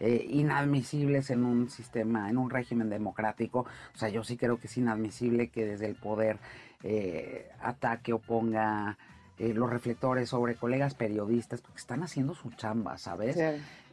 eh, 0.03 0.25
inadmisibles 0.31 1.29
en 1.29 1.45
un 1.45 1.69
sistema, 1.69 2.27
en 2.27 2.39
un 2.39 2.49
régimen 2.49 2.89
democrático. 2.89 3.67
O 3.93 3.97
sea, 3.99 4.09
yo 4.09 4.23
sí 4.23 4.35
creo 4.35 4.57
que 4.57 4.65
es 4.65 4.75
inadmisible 4.75 5.49
que 5.49 5.63
desde 5.63 5.85
el 5.85 5.93
poder 5.93 6.39
eh, 6.81 7.51
ataque 7.61 8.11
o 8.11 8.17
ponga 8.17 8.97
eh, 9.37 9.53
los 9.53 9.69
reflectores 9.69 10.29
sobre 10.29 10.55
colegas 10.55 10.95
periodistas, 10.95 11.61
porque 11.61 11.77
están 11.77 12.01
haciendo 12.01 12.33
su 12.33 12.49
chamba, 12.53 12.97
¿sabes? 12.97 13.37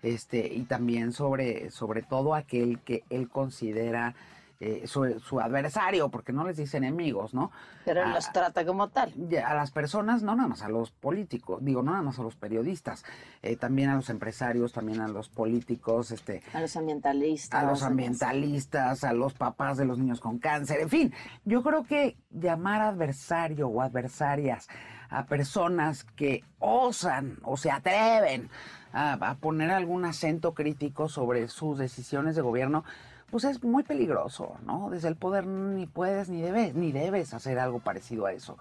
Este, 0.02 0.46
y 0.46 0.62
también 0.62 1.12
sobre, 1.12 1.70
sobre 1.70 2.00
todo 2.00 2.34
aquel 2.34 2.78
que 2.80 3.04
él 3.11 3.28
considera 3.28 4.14
eh, 4.61 4.87
su, 4.87 5.21
su 5.21 5.38
adversario, 5.40 6.09
porque 6.09 6.33
no 6.33 6.44
les 6.44 6.57
dice 6.57 6.79
enemigos, 6.79 7.33
¿no? 7.33 7.53
Pero 7.85 8.03
Ah, 8.05 8.12
los 8.14 8.33
trata 8.33 8.66
como 8.66 8.88
tal. 8.88 9.12
a 9.47 9.55
las 9.55 9.71
personas, 9.71 10.23
no 10.25 10.35
nada 10.35 10.49
más 10.49 10.62
a 10.62 10.68
los 10.68 10.90
políticos, 10.90 11.61
digo, 11.64 11.83
no 11.83 11.92
nada 11.92 12.03
más 12.03 12.18
a 12.18 12.23
los 12.23 12.35
periodistas, 12.35 13.05
eh, 13.42 13.57
también 13.57 13.88
a 13.90 13.94
los 13.97 14.11
empresarios, 14.11 14.73
también 14.73 15.01
a 15.01 15.07
los 15.09 15.29
políticos, 15.29 16.11
este, 16.11 16.42
A 16.53 16.61
los 16.61 16.77
ambientalistas. 16.77 17.62
a 17.62 17.66
los 17.66 17.83
ambientalistas, 17.85 19.05
a 19.05 19.12
los 19.12 19.35
papás 19.35 19.77
de 19.77 19.85
los 19.85 19.99
niños 19.99 20.21
con 20.21 20.38
cáncer, 20.38 20.81
en 20.81 20.88
fin, 20.88 21.14
yo 21.44 21.62
creo 21.62 21.85
que 21.85 22.16
llamar 22.31 22.81
adversario 22.83 23.68
o 23.68 23.81
adversarias 23.81 24.68
a 25.11 25.25
personas 25.27 26.05
que 26.05 26.44
osan 26.59 27.38
o 27.42 27.57
se 27.57 27.71
atreven 27.71 28.51
a, 28.92 29.12
a 29.14 29.35
poner 29.37 29.71
algún 29.71 30.05
acento 30.05 30.53
crítico 30.53 31.09
sobre 31.09 31.49
sus 31.49 31.79
decisiones 31.79 32.37
de 32.37 32.42
gobierno, 32.42 32.85
pues 33.31 33.45
es 33.45 33.62
muy 33.62 33.83
peligroso, 33.83 34.57
¿no? 34.64 34.91
Desde 34.91 35.09
el 35.09 35.17
poder 35.17 35.47
ni 35.47 35.87
puedes 35.87 36.29
ni 36.29 36.41
debes, 36.41 36.75
ni 36.75 36.93
debes 36.93 37.35
hacer 37.35 37.59
algo 37.59 37.81
parecido 37.81 38.27
a 38.27 38.33
eso. 38.33 38.57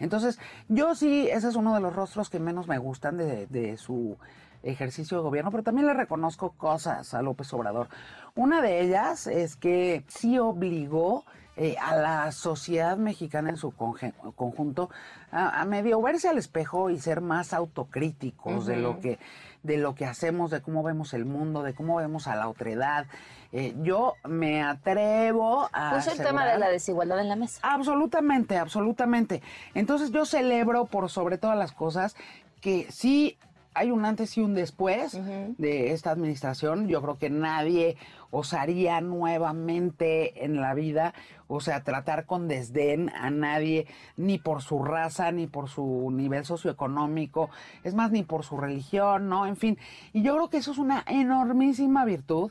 Entonces, 0.00 0.38
yo 0.68 0.94
sí, 0.94 1.28
ese 1.30 1.48
es 1.48 1.56
uno 1.56 1.74
de 1.74 1.80
los 1.80 1.94
rostros 1.94 2.30
que 2.30 2.38
menos 2.38 2.68
me 2.68 2.78
gustan 2.78 3.16
de, 3.16 3.46
de 3.46 3.76
su 3.76 4.16
ejercicio 4.62 5.18
de 5.18 5.22
gobierno, 5.22 5.50
pero 5.50 5.62
también 5.62 5.86
le 5.86 5.94
reconozco 5.94 6.50
cosas 6.52 7.14
a 7.14 7.22
López 7.22 7.52
Obrador. 7.52 7.88
Una 8.34 8.62
de 8.62 8.80
ellas 8.80 9.26
es 9.26 9.56
que 9.56 10.04
sí 10.08 10.38
obligó 10.38 11.24
eh, 11.60 11.76
a 11.80 11.96
la 11.96 12.30
sociedad 12.30 12.96
mexicana 12.96 13.50
en 13.50 13.56
su 13.56 13.72
conjunto 13.72 14.90
a, 15.32 15.64
medio 15.64 16.00
verse 16.00 16.28
al 16.28 16.38
espejo 16.38 16.88
y 16.88 17.00
ser 17.00 17.20
más 17.20 17.52
autocríticos 17.52 18.64
de 18.64 18.76
lo 18.76 19.00
que 19.00 19.18
de 19.64 19.76
lo 19.76 19.96
que 19.96 20.06
hacemos, 20.06 20.52
de 20.52 20.62
cómo 20.62 20.84
vemos 20.84 21.14
el 21.14 21.24
mundo, 21.24 21.64
de 21.64 21.74
cómo 21.74 21.96
vemos 21.96 22.28
a 22.28 22.36
la 22.36 22.48
otredad. 22.48 23.06
Eh, 23.50 23.74
yo 23.82 24.14
me 24.24 24.62
atrevo 24.62 25.68
a. 25.72 25.96
Puso 25.96 26.12
el 26.12 26.18
tema 26.18 26.46
de 26.46 26.58
la 26.58 26.68
desigualdad 26.68 27.18
en 27.18 27.28
la 27.28 27.34
mesa. 27.34 27.58
Absolutamente, 27.64 28.56
absolutamente. 28.56 29.42
Entonces 29.74 30.12
yo 30.12 30.26
celebro 30.26 30.84
por 30.84 31.10
sobre 31.10 31.38
todas 31.38 31.58
las 31.58 31.72
cosas 31.72 32.14
que 32.60 32.86
sí 32.90 33.36
hay 33.78 33.92
un 33.92 34.04
antes 34.04 34.36
y 34.36 34.40
un 34.40 34.54
después 34.54 35.16
de 35.56 35.92
esta 35.92 36.10
administración. 36.10 36.88
Yo 36.88 37.00
creo 37.00 37.16
que 37.16 37.30
nadie 37.30 37.96
osaría 38.30 39.00
nuevamente 39.00 40.44
en 40.44 40.60
la 40.60 40.74
vida, 40.74 41.14
o 41.46 41.60
sea, 41.60 41.84
tratar 41.84 42.26
con 42.26 42.48
desdén 42.48 43.10
a 43.10 43.30
nadie, 43.30 43.86
ni 44.16 44.38
por 44.38 44.62
su 44.62 44.82
raza, 44.82 45.30
ni 45.30 45.46
por 45.46 45.68
su 45.68 46.10
nivel 46.12 46.44
socioeconómico, 46.44 47.50
es 47.84 47.94
más, 47.94 48.10
ni 48.10 48.24
por 48.24 48.44
su 48.44 48.56
religión, 48.56 49.28
¿no? 49.28 49.46
En 49.46 49.56
fin, 49.56 49.78
y 50.12 50.22
yo 50.22 50.34
creo 50.34 50.50
que 50.50 50.56
eso 50.56 50.72
es 50.72 50.78
una 50.78 51.04
enormísima 51.06 52.04
virtud 52.04 52.50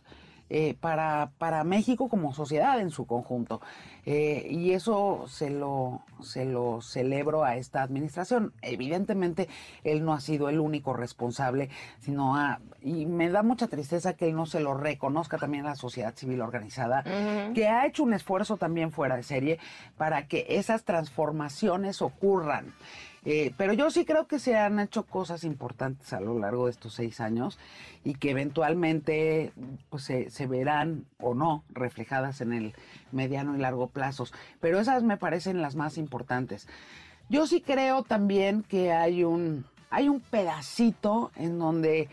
eh, 0.49 0.75
para, 0.79 1.31
para 1.37 1.65
México 1.65 2.07
como 2.07 2.33
sociedad 2.33 2.79
en 2.79 2.89
su 2.89 3.05
conjunto. 3.05 3.59
Eh, 4.09 4.47
y 4.49 4.71
eso 4.71 5.25
se 5.27 5.49
lo, 5.49 6.01
se 6.21 6.45
lo 6.45 6.81
celebro 6.81 7.43
a 7.43 7.57
esta 7.57 7.81
administración. 7.81 8.53
Evidentemente, 8.61 9.49
él 9.83 10.05
no 10.05 10.13
ha 10.13 10.21
sido 10.21 10.47
el 10.47 10.61
único 10.61 10.93
responsable, 10.93 11.69
sino 11.99 12.37
a, 12.37 12.61
y 12.81 13.05
me 13.05 13.29
da 13.29 13.43
mucha 13.43 13.67
tristeza 13.67 14.13
que 14.13 14.29
él 14.29 14.35
no 14.35 14.45
se 14.45 14.61
lo 14.61 14.75
reconozca 14.75 15.37
también 15.37 15.65
a 15.65 15.71
la 15.71 15.75
sociedad 15.75 16.15
civil 16.15 16.39
organizada, 16.39 17.03
que 17.53 17.67
ha 17.67 17.85
hecho 17.85 18.03
un 18.03 18.13
esfuerzo 18.13 18.55
también 18.55 18.93
fuera 18.93 19.17
de 19.17 19.23
serie 19.23 19.59
para 19.97 20.25
que 20.27 20.45
esas 20.47 20.85
transformaciones 20.85 22.01
ocurran. 22.01 22.73
Eh, 23.29 23.53
pero 23.57 23.73
yo 23.73 23.91
sí 23.91 24.05
creo 24.05 24.25
que 24.25 24.39
se 24.39 24.55
han 24.55 24.79
hecho 24.79 25.03
cosas 25.03 25.43
importantes 25.43 26.13
a 26.13 26.21
lo 26.21 26.39
largo 26.39 26.65
de 26.65 26.71
estos 26.71 26.93
seis 26.93 27.19
años 27.19 27.59
y 28.05 28.13
que 28.13 28.31
eventualmente 28.31 29.51
pues, 29.89 30.03
se, 30.03 30.47
verán 30.47 31.03
o 31.19 31.33
no 31.33 31.65
reflejadas 31.69 32.39
en 32.39 32.53
el 32.53 32.73
mediano 33.11 33.53
y 33.53 33.59
largo 33.59 33.87
plazos. 33.97 34.31
Pero 34.61 34.79
esas 34.79 35.01
me 35.01 35.17
parecen 35.17 35.63
las 35.63 35.75
más 35.75 35.97
importantes. 35.97 36.67
Yo 37.29 37.47
sí 37.47 37.61
creo 37.61 38.03
también 38.03 38.61
que 38.61 38.93
hay 38.93 39.23
un, 39.23 39.65
hay 39.89 40.07
un 40.07 40.19
pedacito 40.19 41.31
en 41.35 41.57
donde 41.57 42.09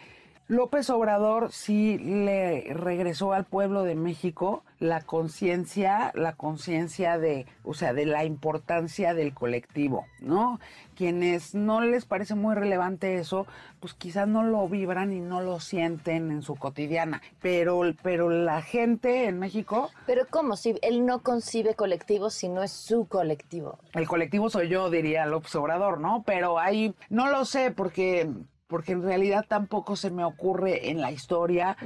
López 0.54 0.88
Obrador 0.90 1.50
sí 1.50 1.98
le 1.98 2.72
regresó 2.74 3.32
al 3.32 3.44
pueblo 3.44 3.82
de 3.82 3.96
México 3.96 4.62
la 4.78 5.00
conciencia, 5.00 6.12
la 6.14 6.34
conciencia 6.34 7.18
de, 7.18 7.46
o 7.64 7.74
sea, 7.74 7.92
de 7.92 8.06
la 8.06 8.24
importancia 8.24 9.14
del 9.14 9.34
colectivo, 9.34 10.06
¿no? 10.20 10.60
Quienes 10.94 11.56
no 11.56 11.80
les 11.80 12.04
parece 12.04 12.36
muy 12.36 12.54
relevante 12.54 13.16
eso, 13.16 13.48
pues 13.80 13.94
quizás 13.94 14.28
no 14.28 14.44
lo 14.44 14.68
vibran 14.68 15.12
y 15.12 15.18
no 15.18 15.40
lo 15.40 15.58
sienten 15.58 16.30
en 16.30 16.42
su 16.42 16.54
cotidiana, 16.54 17.20
pero, 17.42 17.80
pero 18.02 18.30
la 18.30 18.62
gente 18.62 19.24
en 19.26 19.40
México... 19.40 19.90
Pero 20.06 20.26
¿cómo? 20.30 20.56
Si 20.56 20.78
él 20.82 21.04
no 21.04 21.22
concibe 21.22 21.74
colectivo 21.74 22.30
si 22.30 22.48
no 22.48 22.62
es 22.62 22.70
su 22.70 23.06
colectivo. 23.06 23.80
El 23.92 24.06
colectivo 24.06 24.48
soy 24.50 24.68
yo, 24.68 24.88
diría 24.88 25.26
López 25.26 25.54
Obrador, 25.56 25.98
¿no? 25.98 26.22
Pero 26.24 26.60
ahí, 26.60 26.94
no 27.10 27.28
lo 27.28 27.44
sé, 27.44 27.72
porque 27.72 28.30
porque 28.66 28.92
en 28.92 29.02
realidad 29.02 29.44
tampoco 29.46 29.94
se 29.96 30.10
me 30.10 30.24
ocurre 30.24 30.90
en 30.90 31.00
la 31.00 31.12
historia, 31.12 31.76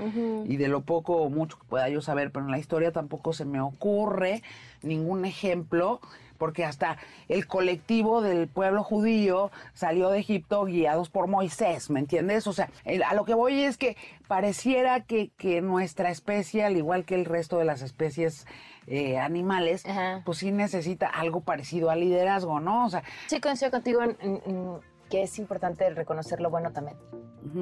y 0.46 0.56
de 0.56 0.68
lo 0.68 0.82
poco 0.82 1.16
o 1.16 1.28
mucho 1.28 1.58
que 1.58 1.66
pueda 1.66 1.88
yo 1.88 2.00
saber, 2.00 2.30
pero 2.30 2.44
en 2.44 2.52
la 2.52 2.58
historia 2.58 2.92
tampoco 2.92 3.32
se 3.32 3.44
me 3.44 3.60
ocurre 3.60 4.42
ningún 4.82 5.24
ejemplo, 5.24 6.00
porque 6.38 6.64
hasta 6.64 6.96
el 7.28 7.48
colectivo 7.48 8.22
del 8.22 8.46
pueblo 8.46 8.84
judío 8.84 9.50
salió 9.74 10.08
de 10.10 10.20
Egipto 10.20 10.64
guiados 10.64 11.10
por 11.10 11.26
Moisés, 11.26 11.90
¿me 11.90 11.98
entiendes? 11.98 12.46
O 12.46 12.52
sea, 12.52 12.70
a 13.06 13.14
lo 13.14 13.24
que 13.24 13.34
voy 13.34 13.60
es 13.62 13.76
que 13.76 13.96
pareciera 14.28 15.00
que, 15.00 15.30
que 15.36 15.60
nuestra 15.60 16.10
especie, 16.10 16.64
al 16.64 16.76
igual 16.76 17.04
que 17.04 17.16
el 17.16 17.24
resto 17.24 17.58
de 17.58 17.64
las 17.64 17.82
especies 17.82 18.46
eh, 18.86 19.18
animales, 19.18 19.84
pues 20.24 20.38
sí 20.38 20.52
necesita 20.52 21.08
algo 21.08 21.40
parecido 21.40 21.90
al 21.90 22.00
liderazgo, 22.00 22.60
¿no? 22.60 22.86
O 22.86 22.88
sea, 22.88 23.02
sí 23.26 23.40
coincido 23.40 23.72
contigo 23.72 24.00
en 24.02 24.80
que 25.09 25.23
es 25.23 25.38
importante 25.38 25.88
reconocer 25.90 26.40
lo 26.40 26.51
bueno 26.51 26.73
también. 26.73 26.97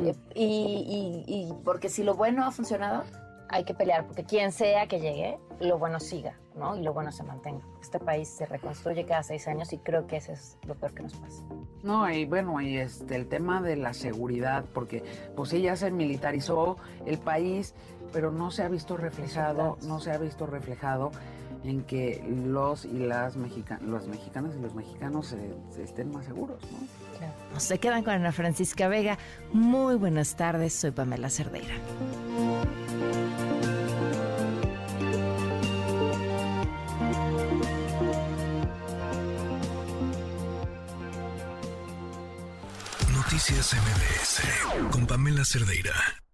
Eh, 0.05 0.15
y, 0.35 1.53
porque 1.65 1.89
si 1.89 2.03
lo 2.03 2.15
bueno 2.15 2.45
ha 2.45 2.51
funcionado, 2.51 3.05
hay 3.49 3.65
que 3.65 3.75
pelear, 3.75 4.05
porque 4.07 4.25
quien 4.25 4.51
sea 4.51 4.89
que 4.89 4.99
llegue, 4.99 5.39
lo 5.61 5.79
bueno 5.79 6.01
siga, 6.01 6.37
¿no? 6.57 6.77
Y 6.77 6.83
lo 6.83 6.93
bueno 6.93 7.13
se 7.13 7.23
mantenga. 7.23 7.65
Este 7.81 8.01
país 8.01 8.29
se 8.29 8.47
reconstruye 8.47 9.05
cada 9.07 9.23
seis 9.23 9.47
años 9.47 9.73
y 9.73 9.79
creo 9.79 10.07
que 10.07 10.17
ese 10.17 10.33
es 10.33 10.59
lo 10.67 10.75
peor 10.75 10.93
que 10.95 11.05
nos 11.05 11.15
pasa. 11.15 11.45
No, 11.83 12.11
y 12.11 12.25
bueno, 12.25 12.61
y 12.61 12.79
este, 12.79 13.15
el 13.15 13.29
tema 13.29 13.63
de 13.63 13.77
la 13.77 13.95
seguridad, 13.95 14.65
porque 14.75 15.05
pues 15.37 15.51
sí, 15.51 15.63
ya 15.63 15.77
se 15.77 15.93
militarizó 15.93 16.77
el 17.05 17.19
país, 17.19 17.75
pero 18.13 18.33
no 18.33 18.51
se 18.51 18.65
ha 18.65 18.69
visto 18.69 18.97
reflejado, 18.97 19.79
no 19.83 20.01
se 20.01 20.11
ha 20.11 20.19
visto 20.19 20.47
reflejado 20.47 21.13
en 21.67 21.83
que 21.83 22.25
los 22.47 22.85
y 22.85 22.99
las 22.99 23.37
mexicanas, 23.37 23.83
los 23.83 24.07
mexicanos 24.07 24.55
y 24.57 24.61
los 24.61 24.75
mexicanos 24.75 25.35
estén 25.79 26.13
más 26.13 26.25
seguros, 26.27 26.59
¿no? 26.71 27.61
Se 27.61 27.79
quedan 27.79 28.05
con 28.05 28.15
Ana 28.15 28.33
Francisca 28.33 28.89
Vega. 28.89 29.19
Muy 29.53 29.97
buenas 29.97 30.37
tardes, 30.37 30.75
soy 30.75 30.91
Pamela 30.93 31.31
Cerdeira. 31.31 31.75
Noticias 43.13 43.75
MBS 43.75 44.91
con 44.93 45.07
Pamela 45.07 45.45
Cerdeira. 45.45 46.26